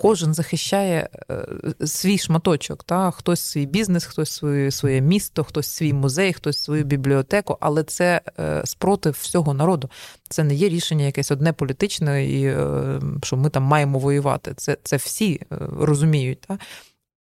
[0.00, 1.46] кожен захищає е,
[1.86, 2.84] свій шматочок.
[2.84, 3.10] Та?
[3.10, 8.20] Хтось свій бізнес, хтось своє, своє місто, хтось свій музей, хтось свою бібліотеку, але це
[8.38, 9.90] е, спротив всього народу.
[10.28, 14.54] Це не є рішення якесь одне політичне, і е, що ми там маємо воювати.
[14.56, 15.40] Це це всі
[15.80, 16.40] розуміють.
[16.40, 16.58] Та?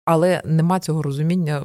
[0.05, 1.65] Але нема цього розуміння.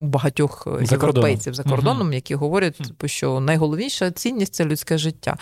[0.00, 5.36] У багатьох за європейців за кордоном, які говорять, що найголовніша цінність це людське життя.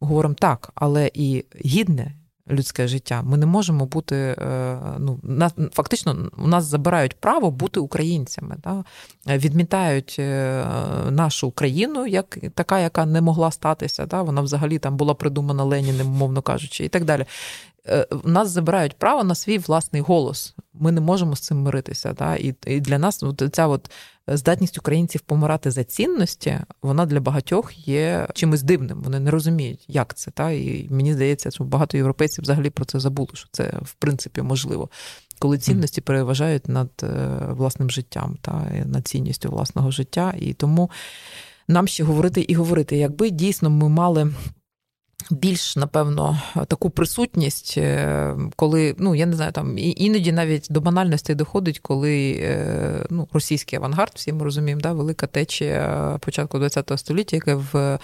[0.00, 2.14] Ми говоримо так, але і гідне,
[2.50, 3.22] людське життя.
[3.22, 5.20] Ми не можемо бути е, ну
[5.72, 8.84] фактично у нас забирають право бути українцями, да?
[9.36, 10.64] відмітають е,
[11.10, 14.06] нашу країну як така, яка не могла статися.
[14.06, 14.22] Да?
[14.22, 17.24] Вона взагалі там була придумана Леніним, мовно кажучи, і так далі.
[17.86, 20.54] Е, нас забирають право на свій власний голос.
[20.74, 22.12] Ми не можемо з цим миритися.
[22.12, 22.36] Да?
[22.36, 23.90] І і для нас от ця от
[24.28, 29.02] здатність українців помирати за цінності, вона для багатьох є чимось дивним.
[29.02, 30.30] Вони не розуміють, як це.
[30.30, 30.50] Та?
[30.50, 34.90] І мені здається, що багато європейців взагалі про це забули, що це в принципі можливо.
[35.38, 40.34] Коли цінності переважають над е, власним життям та над цінністю власного життя.
[40.38, 40.90] І тому
[41.68, 44.32] нам ще говорити і говорити, якби дійсно ми мали
[45.30, 51.34] більш, напевно, таку присутність, е, коли, ну, я не знаю, там іноді навіть до банальності
[51.34, 57.36] доходить, коли е, ну, російський авангард, всі ми розуміємо, да, велика течія початку ХХ століття,
[57.36, 57.98] яке в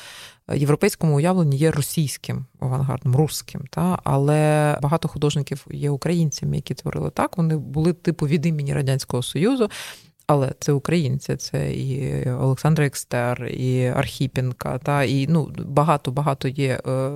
[0.55, 3.64] європейському уявленні є російським авангардом, русським.
[3.70, 3.98] Та?
[4.05, 7.38] Але багато художників є українцями, які творили так.
[7.38, 9.70] Вони були типу від імені Радянського Союзу.
[10.29, 16.81] Але це українці, це і Олександр Екстер, і Архіпінка, та і ну багато багато є
[16.87, 17.11] е,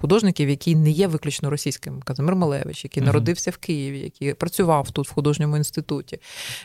[0.00, 2.00] художників, які не є виключно російським.
[2.02, 3.06] Казимир Малевич, який uh-huh.
[3.06, 6.18] народився в Києві, який працював тут в художньому інституті,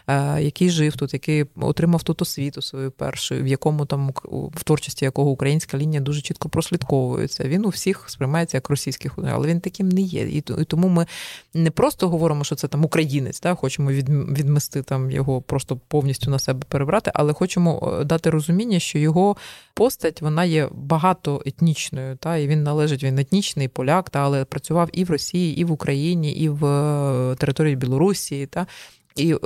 [0.08, 4.14] е, який жив тут, який отримав тут освіту свою першу, в якому там
[4.56, 7.44] в творчості якого українська лінія дуже чітко прослідковується.
[7.44, 10.22] Він у всіх сприймається як російський художник, але він таким не є.
[10.22, 11.06] І тому ми
[11.54, 16.39] не просто говоримо, що це там українець, та хочемо відмести там його просто повністю на
[16.39, 19.36] себе перебрати, але хочемо е, дати розуміння, що його
[19.74, 25.04] постать вона є багатоетнічною, та і він належить він етнічний поляк, та але працював і
[25.04, 28.45] в Росії, і в Україні, і в е, території Білорусі.
[28.45, 28.67] Та.
[29.15, 29.38] І е,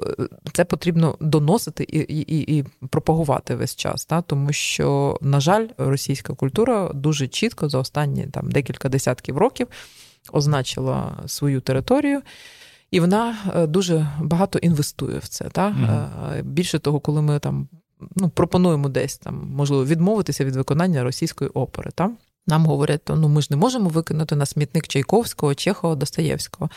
[0.53, 6.33] це потрібно доносити і і, і пропагувати весь час, та тому що, на жаль, російська
[6.33, 9.67] культура дуже чітко за останні там декілька десятків років
[10.31, 12.21] означила свою територію.
[12.91, 15.45] І вона е, дуже багато інвестує в це.
[15.49, 15.69] Та?
[15.69, 16.43] Mm-hmm.
[16.43, 17.67] Більше того, коли ми там
[18.15, 21.91] ну, пропонуємо десь там, можливо, відмовитися від виконання російської опери.
[21.95, 22.11] Та?
[22.47, 26.69] Нам говорять, ну ми ж не можемо викинути на смітник Чайковського, Чехова, Достоєвського.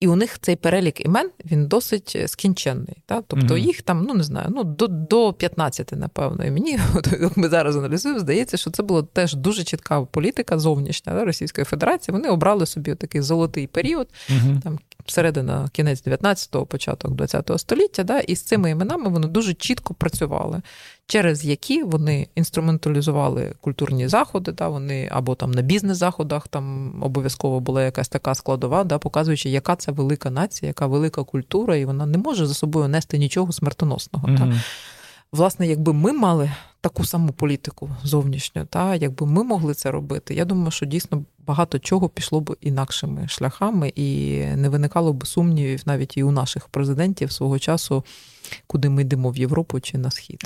[0.00, 2.96] І у них цей перелік імен він досить е, скінченний.
[3.06, 3.22] Та?
[3.22, 3.58] Тобто mm-hmm.
[3.58, 6.44] їх там, ну не знаю, ну до до 15, напевно.
[6.44, 6.70] І мені,
[7.20, 11.64] як ми зараз аналізуємо, здається, що це була теж дуже чітка політика зовнішня да, Російської
[11.64, 12.12] Федерації.
[12.12, 14.60] Вони обрали собі такий золотий період, mm-hmm.
[14.60, 19.94] там середина, кінець 19-го, початок 20-го століття, да, і з цими іменами вони дуже чітко
[19.94, 20.62] працювали,
[21.06, 27.84] через які вони інструменталізували культурні заходи, да, вони або там на бізнес-заходах там обов'язково була
[27.84, 32.18] якась така складова, да, показуючи, яка це велика нація, яка велика культура, і вона не
[32.18, 34.28] може за собою нести нічого смертоносного.
[34.28, 34.38] Mm-hmm.
[34.38, 34.62] Та.
[35.32, 40.44] Власне, якби ми мали таку саму політику зовнішню, та якби ми могли це робити, я
[40.44, 46.16] думаю, що дійсно багато чого пішло б інакшими шляхами, і не виникало б сумнівів навіть
[46.16, 48.04] і у наших президентів свого часу,
[48.66, 50.42] куди ми йдемо в Європу чи на схід.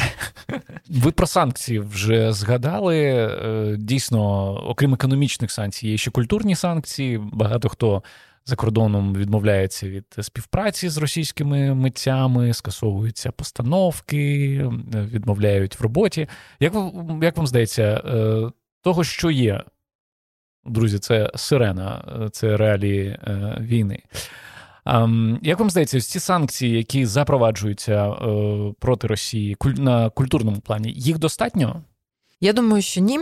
[0.89, 2.99] Ви про санкції вже згадали.
[2.99, 7.19] Е, дійсно, окрім економічних санкцій, є ще культурні санкції.
[7.33, 8.03] Багато хто
[8.45, 14.59] за кордоном відмовляється від співпраці з російськими митцями, скасовуються постановки,
[14.95, 16.29] відмовляють в роботі.
[16.61, 16.75] Як
[17.23, 18.51] як вам здається, е,
[18.83, 19.63] того, що є,
[20.65, 24.03] друзі, це сирена, це реалії е, війни.
[25.43, 31.83] Як вам здається, ці санкції, які запроваджуються е, проти Росії на культурному плані, їх достатньо?
[32.41, 33.21] Я думаю, що ні,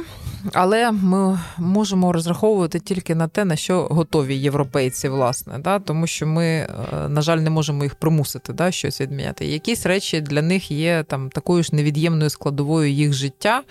[0.52, 5.78] але ми можемо розраховувати тільки на те, на що готові європейці, власне, да?
[5.78, 6.68] тому що ми, е,
[7.08, 9.46] на жаль, не можемо їх примусити да, щось відміняти.
[9.46, 13.62] Якісь речі для них є там такою ж невід'ємною складовою їх життя.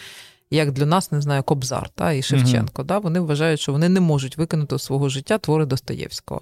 [0.52, 2.86] Як для нас, не знаю, Кобзар та і Шевченко, mm-hmm.
[2.86, 6.42] да вони вважають, що вони не можуть викинути свого життя твори Достоєвського.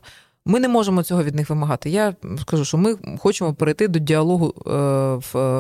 [0.50, 1.90] Ми не можемо цього від них вимагати.
[1.90, 4.72] Я скажу, що ми хочемо перейти до діалогу е,
[5.34, 5.58] в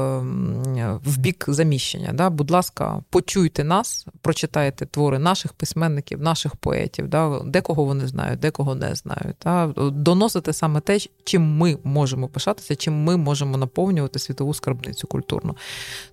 [1.05, 2.11] в бік заміщення.
[2.13, 2.29] Да?
[2.29, 7.39] Будь ласка, почуйте нас, прочитайте твори наших письменників, наших поетів, да?
[7.45, 9.35] декого вони знають, декого не знають.
[9.43, 9.67] Да?
[9.77, 15.55] Доносити саме те, чим ми можемо пишатися, чим ми можемо наповнювати світову скарбницю культурну.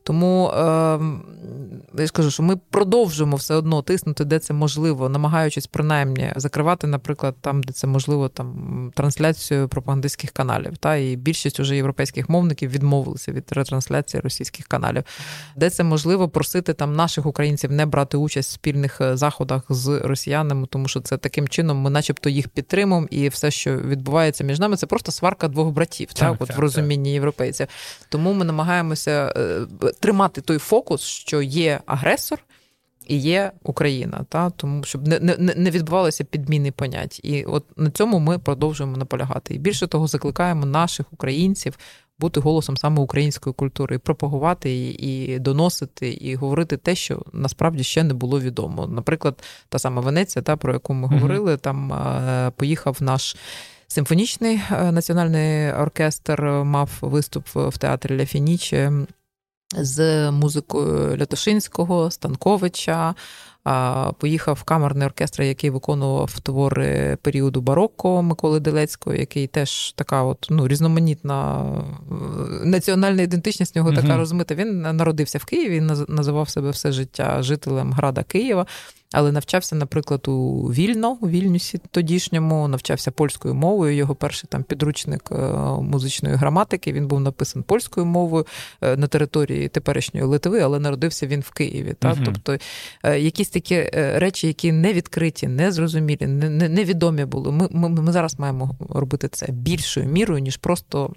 [0.02, 1.00] Тому е,
[1.98, 7.34] я скажу, що ми продовжуємо все одно тиснути, де це можливо, намагаючись принаймні закривати, наприклад,
[7.40, 8.63] там, де це можливо, там
[8.94, 10.76] трансляцію пропагандистських каналів.
[10.76, 15.04] Та І більшість уже європейських мовників відмовилися від ретрансляції російських каналів,
[15.56, 20.00] де це можливо просити там наших українців не брати участь в спільних е, заходах з
[20.04, 24.58] росіянами, тому що це таким чином ми, начебто, їх підтримуємо, і все, що відбувається між
[24.58, 27.14] нами, це просто сварка двох братів, так, так, от так в розумінні так.
[27.14, 27.66] європейців.
[28.08, 29.60] Тому ми намагаємося е,
[30.00, 32.38] тримати той фокус, що є агресор
[33.06, 37.20] і є Україна, та тому щоб не не, не відбувалося підміни понять.
[37.22, 39.54] І от на цьому ми продовжуємо наполягати.
[39.54, 41.78] І більше того, закликаємо наших українців
[42.18, 47.82] бути голосом саме української культури, і пропагувати і, і доносити, і говорити те, що насправді
[47.82, 48.86] ще не було відомо.
[48.86, 51.58] Наприклад, та сама Венеція, та про яку ми говорили, mm-hmm.
[51.58, 53.36] там е, поїхав наш.
[53.86, 58.92] Симфонічний е, національний оркестр мав виступ в театрі Ля Фініче
[59.78, 63.14] з музикою Лятошинського, Станковича.
[64.18, 70.46] Поїхав в камерний оркестр, який виконував твори періоду барокко Миколи Делецького, який теж така от
[70.50, 71.66] ну різноманітна
[72.10, 72.14] е,
[72.64, 74.54] національна ідентичність в нього така розмита.
[74.54, 78.66] Він народився в Києві, він називав себе все життя жителем града Києва
[79.14, 83.96] але навчався, наприклад, у Вільно, у Вільнюсі тодішньому, навчався польською мовою.
[83.96, 85.36] Його перший там підручник е,
[85.80, 86.92] музичної граматики.
[86.92, 88.46] Він був написан польською мовою
[88.82, 91.94] е, на території теперішньої Литви, але народився він в Києві.
[91.98, 92.12] Та?
[92.12, 92.24] Uh-huh.
[92.24, 92.56] Тобто
[93.02, 97.52] е, якісь такі речі, які не відкриті, не зрозумілі, невідомі були.
[97.52, 101.12] Ми, ми, Ми зараз маємо робити це більшою мірою, ніж просто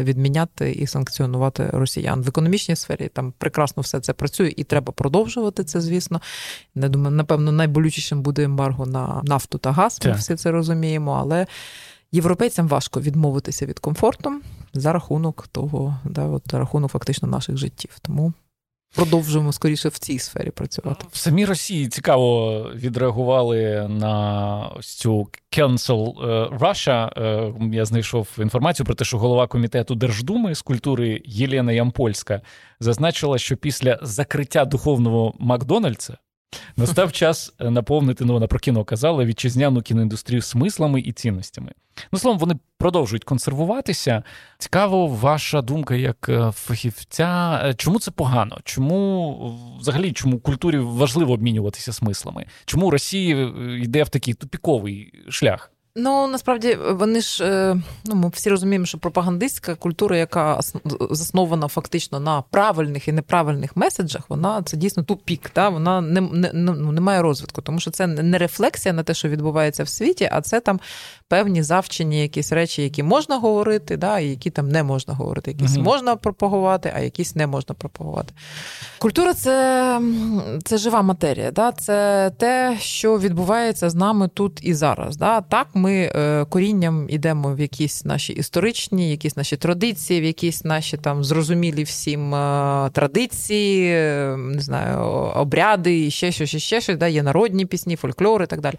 [0.00, 3.10] відміняти і санкціонувати росіян в економічній сфері.
[3.12, 6.20] Там прекрасно все це працює, і треба продовжувати це, звісно.
[6.74, 10.00] Не думаю, напевно напевно, найболючішим буде ембарго на нафту та газ.
[10.04, 10.20] Ми так.
[10.20, 11.46] всі це розуміємо, але
[12.12, 14.40] європейцям важко відмовитися від комфорту
[14.74, 17.98] за рахунок того, да, от, за рахунок фактично наших життів.
[18.02, 18.32] Тому.
[18.94, 21.06] Продовжуємо скоріше в цій сфері працювати.
[21.12, 27.22] В самій Росії цікаво відреагували на ось цю Cancel е, Russia.
[27.22, 32.40] Е, я знайшов інформацію про те, що голова комітету Держдуми з культури Єлена Ямпольська
[32.80, 36.16] зазначила, що після закриття духовного Макдональдса
[36.76, 41.72] Настав час е, наповнити, ну вона про кіно казала, вітчизняну кіноіндустрію смислами і цінностями.
[42.12, 44.22] Ну, словом, вони продовжують консервуватися.
[44.58, 47.60] Цікаво, ваша думка як е, фахівця.
[47.64, 48.58] Е, чому це погано?
[48.64, 52.46] Чому взагалі чому культурі важливо обмінюватися смислами?
[52.64, 55.72] Чому Росія йде в такий тупіковий шлях?
[55.98, 60.60] Ну насправді вони ж е, ну ми всі розуміємо, що пропагандистська культура, яка
[61.10, 65.50] заснована фактично на правильних і неправильних меседжах, вона це дійсно тупік.
[65.50, 69.14] Та вона не не, ну, не має розвитку, тому що це не рефлексія на те,
[69.14, 70.80] що відбувається в світі, а це там
[71.28, 75.50] певні завчені якісь речі, які можна говорити, да, і які там не можна говорити.
[75.50, 75.84] Якісь угу.
[75.84, 78.34] можна пропагувати, а якісь не можна пропагувати.
[78.98, 80.00] Культура це
[80.64, 85.16] це жива матерія, да, це те, що відбувається з нами тут і зараз.
[85.16, 85.40] Да.
[85.40, 86.10] Так, ми ми
[86.48, 92.30] корінням йдемо в якісь наші історичні, якісь наші традиції, в якісь наші там зрозумілі всім
[92.92, 93.90] традиції,
[94.36, 94.98] не знаю,
[95.34, 98.74] обряди, і ще щось, ще щось, да, є народні пісні, фольклор і так далі.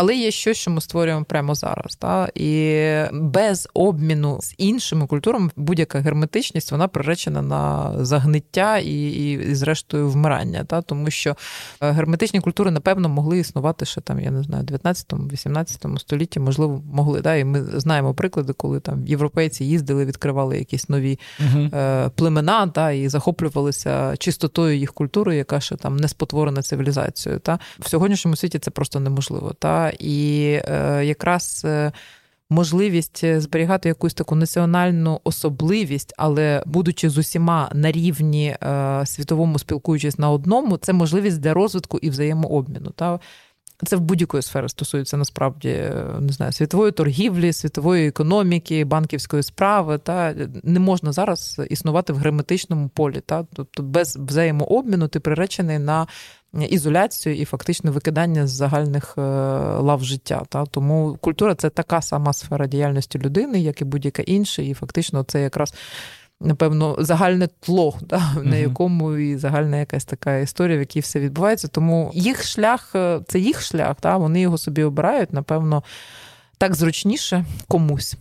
[0.00, 1.96] Але є щось, що ми створюємо прямо зараз.
[1.96, 2.28] Та?
[2.34, 2.80] І
[3.12, 10.10] без обміну з іншими культурами будь-яка герметичність вона приречена на загниття і, і, і зрештою,
[10.10, 10.64] вмирання.
[10.64, 10.82] Та?
[10.82, 11.36] Тому що
[11.80, 17.20] е, герметичні культури, напевно, могли існувати ще там, я не знаю, 19-18 столітті, можливо, могли.
[17.20, 17.36] Та?
[17.36, 21.70] І ми знаємо приклади, коли там європейці їздили, відкривали якісь нові угу.
[22.14, 22.90] племена та?
[22.90, 27.40] і захоплювалися чистотою їх культури, яка ще там не спотворена цивілізацією.
[27.40, 27.58] Та?
[27.78, 29.54] В сьогоднішньому світі це просто неможливо.
[29.58, 29.89] Та?
[29.98, 31.62] І е, якраз.
[31.64, 31.92] Е,
[32.50, 40.18] можливість зберігати якусь таку національну особливість, але будучи з усіма на рівні е, світовому спілкуючись
[40.18, 42.90] на одному, це можливість для розвитку і взаємообміну.
[42.90, 43.20] Та
[43.86, 45.68] це в будь-якої сфери стосується насправді
[46.20, 49.98] не знаю, світової торгівлі, світової економіки, банківської справи.
[49.98, 53.22] Та не можна зараз існувати в герметичному полі.
[53.26, 56.06] Та тобто без взаємообміну ти приречений на
[56.52, 59.20] ізоляцію і фактично викидання з загальних е,
[59.80, 60.42] лав життя.
[60.48, 65.22] Та Тому культура це така сама сфера діяльності людини, як і будь-яка інша, і фактично
[65.22, 65.74] це якраз.
[66.42, 71.68] Напевно, загальне тло, да, на якому і загальна якась така історія, в якій все відбувається.
[71.68, 75.82] Тому їх шлях е, це їх шлях, да, вони його собі обирають, напевно,
[76.58, 78.16] так зручніше комусь.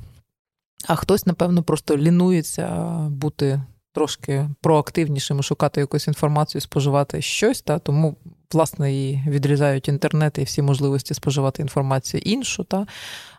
[0.88, 2.68] А хтось, напевно, просто лінується
[3.10, 3.62] бути
[3.94, 8.18] трошки проактивнішими, шукати якусь інформацію, споживати щось, та тому,
[8.54, 12.64] власне, і відрізають інтернет і всі можливості споживати інформацію іншу.
[12.64, 12.88] Та.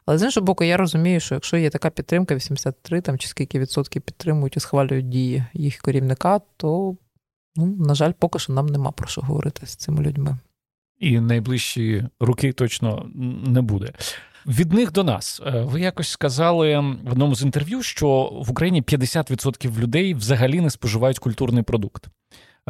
[0.07, 3.59] Але з іншого боку, я розумію, що якщо є така підтримка, 83 там, чи скільки
[3.59, 6.97] відсотків підтримують і схвалюють дії їх керівника, то,
[7.57, 10.39] ну, на жаль, поки що нам нема про що говорити з цими людьми.
[10.99, 13.11] І найближчі роки точно
[13.47, 13.93] не буде.
[14.47, 18.83] Від них до нас е, ви якось сказали в одному з інтерв'ю, що в Україні
[18.83, 22.07] 50% людей взагалі не споживають культурний продукт.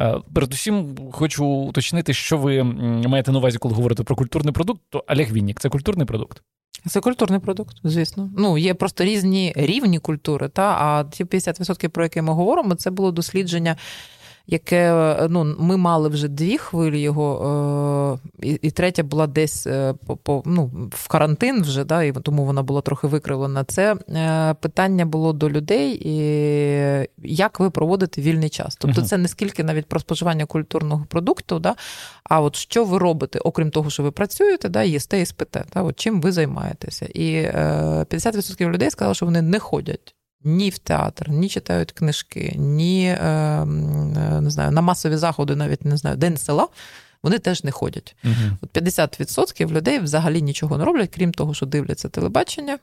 [0.01, 5.03] Е, передусім, хочу уточнити, що ви маєте на увазі, коли говорите про культурний продукт, то
[5.07, 6.41] Олег Віннік це культурний продукт.
[6.87, 8.29] Це культурний продукт, звісно.
[8.37, 12.91] Ну, є просто різні рівні культури, та а ті 50%, про які ми говоримо, це
[12.91, 13.77] було дослідження
[14.47, 19.93] яке ну, ми мали вже дві хвилі його, е, і, і третя була десь е,
[20.05, 23.63] по, по ну, в карантин вже, да, і тому вона була трохи викривлена.
[23.63, 28.75] Це е, питання було до людей, і як ви проводите вільний час.
[28.75, 31.75] Тобто, це не скільки навіть про споживання культурного продукту, да,
[32.23, 35.81] а от що ви робите, окрім того, що ви працюєте, да, їсте і спите, да,
[35.81, 37.05] от чим ви займаєтеся.
[37.05, 43.05] І 50% людей сказали, що вони не ходять ні в театр, ні читають книжки, ні
[43.05, 43.65] е, е,
[44.41, 46.67] не знаю, на масові заходи, навіть не знаю, день села.
[47.23, 48.15] Вони теж не ходять.
[48.23, 48.57] Угу.
[48.61, 52.79] От 50% людей взагалі нічого не роблять, крім того, що дивляться телебачення,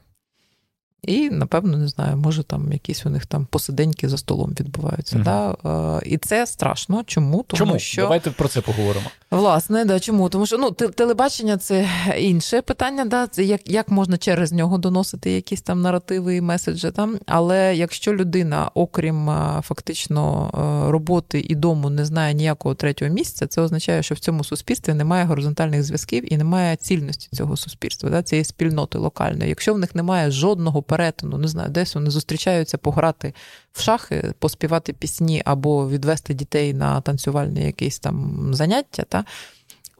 [1.03, 5.17] і, напевно, не знаю, може там якісь у них там посиденьки за столом відбуваються.
[5.17, 5.25] Угу.
[5.25, 6.01] Да?
[6.07, 7.03] І це страшно.
[7.07, 7.45] Чому?
[7.47, 7.79] Тому чому?
[7.79, 9.07] що давайте про це поговоримо.
[9.31, 10.29] Власне, да, чому?
[10.29, 11.89] Тому що ну, телебачення це
[12.19, 16.91] інше питання, да, це як як можна через нього доносити якісь там наративи і меседжі.
[16.91, 17.19] Там.
[17.27, 19.31] Але якщо людина, окрім
[19.63, 20.51] фактично
[20.91, 25.25] роботи і дому, не знає ніякого третього місця, це означає, що в цьому суспільстві немає
[25.25, 29.49] горизонтальних зв'язків і немає цільності цього суспільства, да, цієї спільноти локальної.
[29.49, 33.35] Якщо в них немає жодного перетину, не знаю, десь вони зустрічаються пограти
[33.73, 39.03] в шахи, поспівати пісні або відвести дітей на танцювальне якесь там заняття.
[39.03, 39.25] Та?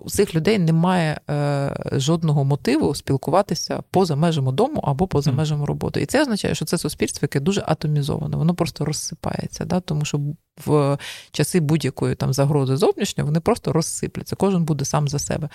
[0.01, 6.03] У цих людей немає е, жодного мотиву спілкуватися поза межами дому або поза межами роботи.
[6.03, 9.81] І це означає, що це суспільство, яке дуже атомізоване, воно просто розсипається, да?
[9.81, 10.21] тому що
[10.67, 10.99] в
[11.33, 14.37] часи будь-якої там загрози зовнішньої вони просто розсипляться.
[14.37, 15.49] Кожен буде сам за себе.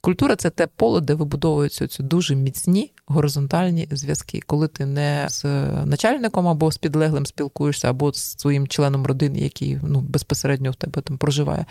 [0.00, 5.44] Культура це те поле, де вибудовуються ці дуже міцні горизонтальні зв'язки, коли ти не з
[5.84, 11.02] начальником або з підлеглим спілкуєшся, або з своїм членом родини, який ну, безпосередньо в тебе
[11.02, 11.66] там проживає.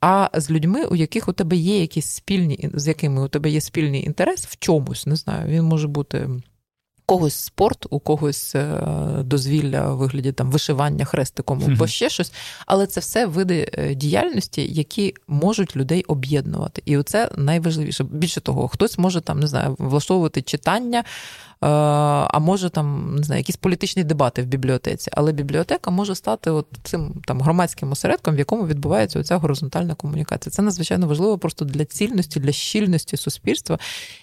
[0.00, 3.60] А з людьми, у яких у тебе є якісь спільні, з якими у тебе є
[3.60, 6.28] спільний інтерес в чомусь, не знаю, він може бути
[7.08, 8.80] когось спорт, у когось е,
[9.22, 12.32] дозвілля у вигляді там вишивання хрестиком або ще щось.
[12.66, 16.82] Але це все види е, діяльності, які можуть людей об'єднувати.
[16.84, 18.04] І оце найважливіше.
[18.04, 21.04] Більше того, хтось може там не знаю, влаштовувати читання.
[21.64, 21.68] Е,
[22.30, 26.66] а може там не знаю, якісь політичні дебати в бібліотеці, але бібліотека може стати от
[26.82, 30.50] цим там громадським осередком, в якому відбувається оця горизонтальна комунікація.
[30.50, 33.78] Це надзвичайно важливо просто для цільності, для щільності суспільства.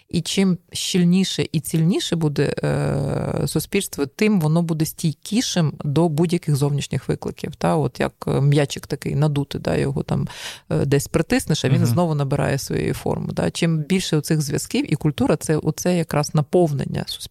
[0.10, 7.08] І чим щільніше і цільніше буде е, суспільство, тим воно буде стійкішим до будь-яких зовнішніх
[7.08, 7.56] викликів.
[7.56, 7.76] Та?
[7.76, 10.28] От Як е, м'ячик такий надути, да, його там
[10.70, 13.32] десь притиснеш, а він uh знову набирає свою форму.
[13.32, 13.52] Да?
[13.52, 17.25] Чим більше цих зв'язків, і культура це оце якраз наповнення суспільства.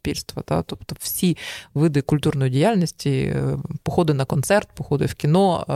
[0.45, 0.62] Та?
[0.62, 1.36] Тобто всі
[1.74, 3.36] види культурної діяльності,
[3.82, 5.66] походи на концерт, походи в кіно,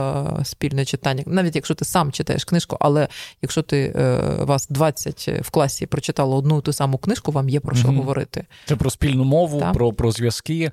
[0.43, 1.23] спільне читання.
[1.25, 3.07] Навіть якщо ти сам читаєш книжку, але
[3.41, 3.93] якщо ти
[4.39, 8.45] вас 20 в класі прочитало одну ту саму книжку, вам є про що mm говорити.
[8.65, 9.73] Це про спільну мову, так.
[9.73, 10.71] про про зв'язки.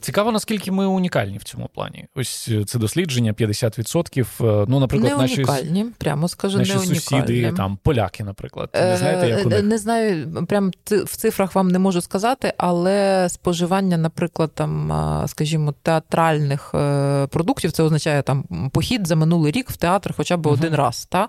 [0.00, 2.06] Цікаво, наскільки ми унікальні в цьому плані.
[2.14, 4.62] Ось е, це дослідження 50%.
[4.62, 8.70] Е, ну, наприклад, не унікальні, наші, прямо скажу, наші не сусіди, там поляки, наприклад.
[8.74, 9.62] Не знаєте, як у них?
[9.62, 12.67] Не знаю, прям в цифрах вам не можу сказати, але
[13.28, 14.92] споживання, наприклад, там,
[15.28, 20.46] скажімо, театральних е, продуктів, це означає там похід за минулий рік в театр хоча б
[20.46, 21.06] uh один раз.
[21.10, 21.28] Та?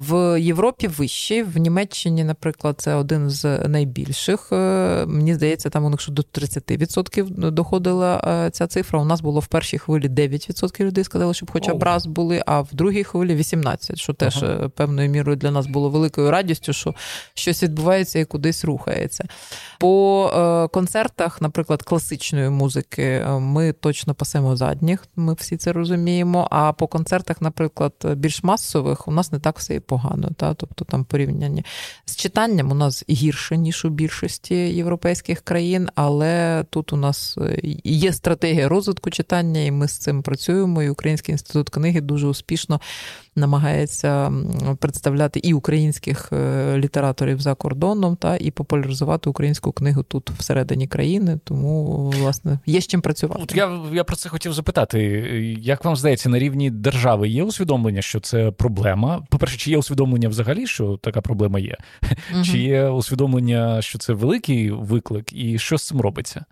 [0.00, 4.52] В Європі вищий, в Німеччині, наприклад, це один з найбільших.
[4.52, 9.00] Е, мені здається, там у них що до 30% доходила е, ця цифра.
[9.00, 12.60] У нас було в першій хвилі 9% людей сказали, щоб хоча б раз були, а
[12.60, 14.64] в другій хвилі 18%, що теж ага.
[14.64, 16.94] Е, певною мірою для нас було великою радістю, що
[17.34, 19.24] щось відбувається і кудись рухається.
[19.80, 26.48] По концертах, наприклад, класичної музики, ми точно пасемо задніх, ми всі це розуміємо.
[26.50, 30.30] А по концертах, наприклад, більш масових, у нас не так все погано.
[30.36, 30.54] Та?
[30.54, 31.62] Тобто там порівняння
[32.04, 37.60] з читанням у нас гірше, ніж у більшості європейських країн, але тут у нас е,
[37.84, 40.82] є стратегія розвитку читання, і ми з цим працюємо.
[40.82, 42.80] І Український інститут книги дуже успішно
[43.38, 44.32] намагається
[44.78, 51.38] представляти і українських е, літераторів за кордоном, та і популяризувати українську книгу тут всередині країни.
[51.44, 53.42] Тому власне є з чим працювати.
[53.42, 55.00] От я я про це хотів запитати.
[55.60, 59.22] Як вам здається, на рівні держави є усвідомлення, що це проблема?
[59.30, 61.76] По перше, чи є усвідомлення взагалі, що така проблема є?
[62.34, 62.44] Угу.
[62.44, 66.44] Чи є усвідомлення, що це великий виклик, і що з цим робиться?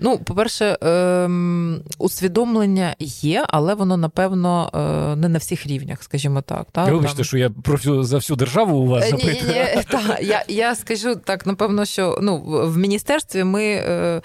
[0.00, 6.66] Ну, по-перше, ем, усвідомлення є, але воно напевно е, не на всіх рівнях, скажімо так.
[6.72, 6.84] Та?
[6.84, 7.24] Вибачте, Там...
[7.24, 9.34] що я про всю за всю державу у вас запитую.
[9.34, 13.64] Ні, ні, ні, та, я я скажу так, напевно, що ну, в міністерстві ми.
[13.64, 14.22] Е,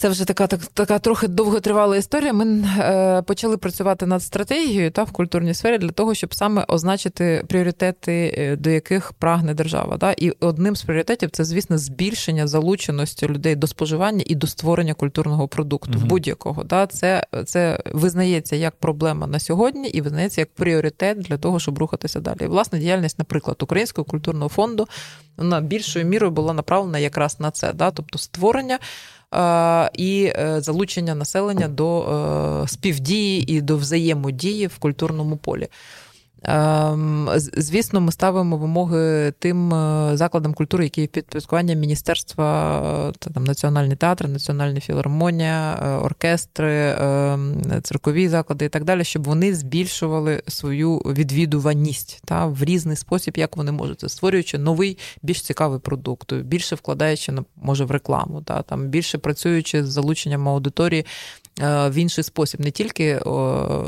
[0.00, 2.32] це вже така так, така трохи довготривала історія.
[2.32, 2.44] Ми
[2.78, 8.34] е, почали працювати над стратегією та в культурній сфері для того, щоб саме означити пріоритети,
[8.38, 9.98] е, до яких прагне держава.
[9.98, 10.12] Та?
[10.12, 15.48] І одним з пріоритетів це, звісно, збільшення залученості людей до споживання і до створення культурного
[15.48, 16.06] продукту угу.
[16.06, 16.64] будь-якого.
[16.64, 16.86] Та?
[16.86, 22.20] Це це визнається як проблема на сьогодні і визнається як пріоритет для того, щоб рухатися
[22.20, 22.38] далі.
[22.40, 24.88] І, власне, діяльність, наприклад, Українського культурного фонду
[25.36, 27.90] вона більшою мірою була направлена якраз на це, та?
[27.90, 28.78] тобто створення
[29.94, 35.68] і е, залучення населення до е, співдії і до взаємодії в культурному полі.
[36.42, 43.96] Ем, звісно, ми ставимо вимоги тим е, закладам культури, які підпорядкування міністерства, це там Національний
[43.96, 50.98] театр, Національна філармонія, е, оркестри, ем, циркові заклади і так далі, щоб вони збільшували свою
[50.98, 57.32] відвідуваність та в різний спосіб, як вони можуть, створюючи новий, більш цікавий продукт, більше вкладаючи
[57.56, 61.06] може в рекламу, та там більше працюючи з залученням аудиторії
[61.60, 63.18] в інший спосіб, не тільки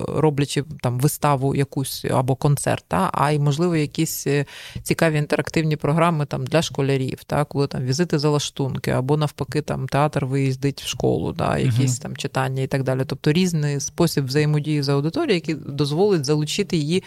[0.09, 4.47] роблячи там виставу якусь або концерт, та, а й, можливо, якісь е,
[4.83, 9.89] цікаві інтерактивні програми там для школярів, та, коли там візити за лаштунки, або навпаки, там
[9.89, 13.03] театр виїздить в школу, та, якісь там читання і так далі.
[13.07, 16.99] Тобто різний спосіб взаємодії з аудиторією, який дозволить залучити її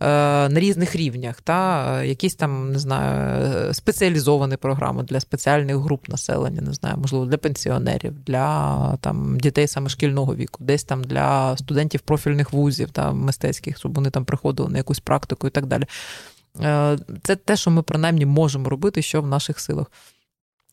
[0.00, 0.06] е,
[0.48, 6.72] на різних рівнях, та якісь там не знаю, спеціалізовані програми для спеціальних груп населення, не
[6.72, 12.52] знаю, можливо, для пенсіонерів, для там дітей саме шкільного віку, десь там для студентів профільних
[12.52, 15.84] вузів та мистецьких, щоб вони там приходили на якусь практику і так далі.
[16.62, 19.86] Е, це те, що ми принаймні можемо робити, що в наших силах.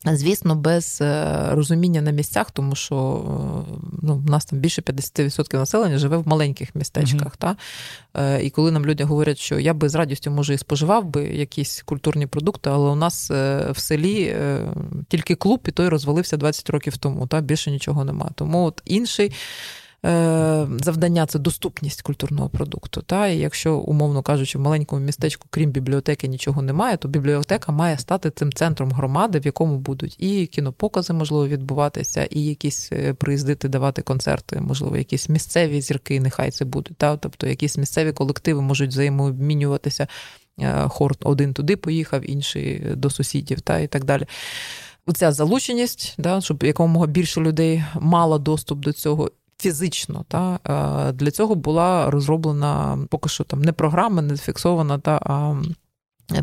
[0.04, 5.56] Звісно, без е, розуміння на місцях, тому що е, ну, в нас там більше 50%
[5.56, 7.36] населення живе в маленьких містечках.
[7.36, 7.56] Mm-hmm.
[8.12, 8.38] Та?
[8.38, 11.82] І коли нам люди говорять, що я би з радістю може і споживав би якісь
[11.82, 13.30] культурні продукти, але у нас
[13.70, 14.36] в селі
[15.08, 17.26] тільки клуб, і той розвалився 20 років тому.
[17.26, 17.40] Та?
[17.40, 18.30] Більше нічого нема.
[18.34, 19.32] Тому от інший.
[20.06, 23.02] Е, завдання це доступність культурного продукту.
[23.02, 23.28] Та?
[23.28, 28.30] І якщо, умовно кажучи, в маленькому містечку, крім бібліотеки, нічого немає, то бібліотека має стати
[28.30, 34.02] цим центром громади, в якому будуть і кінопокази, можливо, відбуватися, і якісь е, приїздити, давати
[34.02, 36.96] концерти, можливо, якісь місцеві зірки, нехай це будуть.
[36.96, 37.16] Та?
[37.16, 40.06] Тобто якісь місцеві колективи можуть взаємообмінюватися.
[40.60, 44.26] Е, хор один туди поїхав, інший до сусідів, та і так далі.
[45.06, 50.24] Оця залученість, да, щоб якомога більше людей мало доступ до цього, фізично.
[50.28, 55.62] Та Для цього була розроблена поки що там не програма, не зафіксована, та а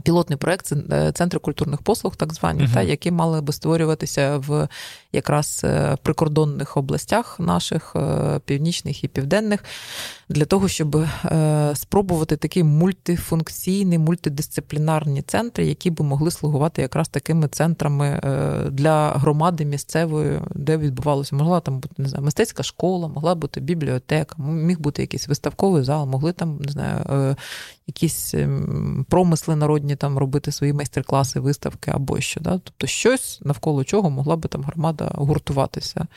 [0.03, 2.73] Пілотний проект е, центри культурних послуг, так звані, uh-huh.
[2.73, 4.67] та які мали би створюватися в
[5.11, 9.63] якраз е, прикордонних областях наших е, північних і південних,
[10.33, 11.05] для того, щоб
[11.73, 18.19] спробувати такі мультифункційні, мультидисциплінарні центри, які би могли слугувати якраз такими центрами
[18.71, 24.35] для громади місцевої, де відбувалося, могла там бути не знаю, мистецька школа, могла бути бібліотека,
[24.43, 27.35] міг бути якийсь виставковий зал, могли там не знаю,
[27.87, 32.39] якісь ем, промисли народні там робити свої майстер-класи, виставки або що.
[32.39, 32.51] Да?
[32.51, 36.07] Тобто щось навколо чого могла би там громада гуртуватися.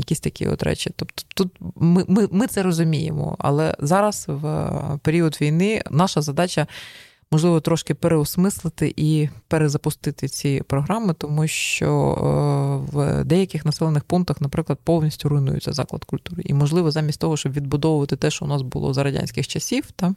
[0.00, 0.90] Якісь такі от речі.
[0.96, 6.66] Тобто тут ми, ми, ми це розуміємо, але зараз, в період війни, наша задача.
[7.32, 14.78] Можливо, трошки переосмислити і перезапустити ці програми, тому що е, в деяких населених пунктах, наприклад,
[14.84, 16.42] повністю руйнується заклад культури.
[16.46, 20.16] І, можливо, замість того, щоб відбудовувати те, що у нас було за радянських часів, там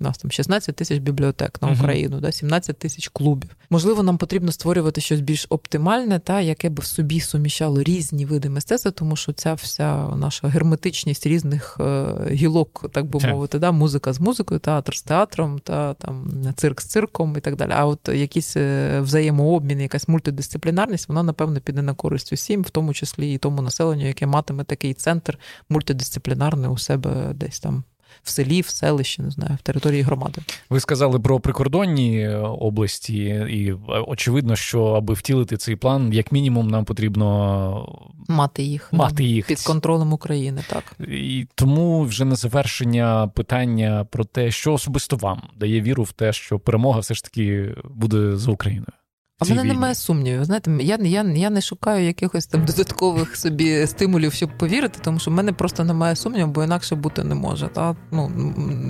[0.00, 2.20] у нас там 16 тисяч бібліотек на Україну, uh-huh.
[2.20, 3.56] да, 17 тисяч клубів.
[3.70, 8.48] Можливо, нам потрібно створювати щось більш оптимальне, та яке б в собі суміщало різні види
[8.48, 14.12] мистецтва, тому що ця вся наша герметичність різних е, гілок, так би мовити, да, музика
[14.12, 17.70] з музикою, театр з театром, та там цирк з цирком і так далі.
[17.74, 22.94] А от якісь е, взаємообмін, якась мультидисциплінарність, вона напевно піде на користь усім, в тому
[22.94, 25.38] числі і тому населенню, яке матиме такий центр
[25.68, 27.84] мультидисциплінарний у себе десь там
[28.24, 30.42] в селі, в селищі, не знаю, в території громади.
[30.70, 33.16] Ви сказали про прикордонні е, області,
[33.50, 37.94] і е, очевидно, що аби втілити цей план, як мінімум, нам потрібно
[38.28, 40.64] мати їх мати їх під контролем України.
[40.68, 46.12] Так і тому вже на завершення питання про те, що особисто вам дає віру в
[46.12, 48.92] те, що перемога все ж таки буде за Україною.
[49.38, 50.44] А мене немає сумнівів.
[50.44, 55.30] Знаєте, я я, я не шукаю якихось там додаткових собі стимулів, щоб повірити, тому що
[55.30, 57.68] в мене просто немає сумнівів, бо інакше бути не може.
[57.68, 57.96] Та?
[58.10, 58.30] Ну,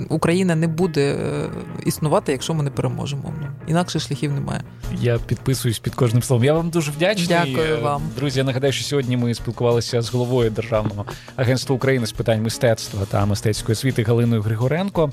[0.09, 1.49] Україна не буде е,
[1.85, 3.33] існувати, якщо ми не переможемо.
[3.67, 4.61] Інакше шляхів немає.
[5.01, 6.45] Я підписуюсь під кожним словом.
[6.45, 7.27] Я вам дуже вдячний.
[7.27, 8.01] Дякую вам.
[8.15, 8.39] Друзі.
[8.39, 13.25] Я нагадаю, що сьогодні ми спілкувалися з головою Державного агентства України з питань мистецтва та
[13.25, 15.11] мистецької освіти Галиною Григоренко.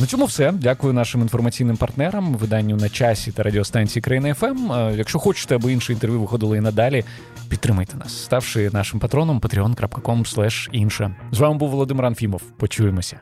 [0.00, 0.52] На цьому все.
[0.52, 4.72] Дякую нашим інформаційним партнерам, виданню на часі та радіостанції Країна ФМ.
[4.96, 7.04] Якщо хочете, аби інші інтерв'ю виходили і надалі,
[7.48, 11.14] підтримайте нас, ставши нашим патроном patreon.com інше.
[11.32, 12.42] З вами був Володимир Анфімов.
[12.56, 13.20] Почуємося.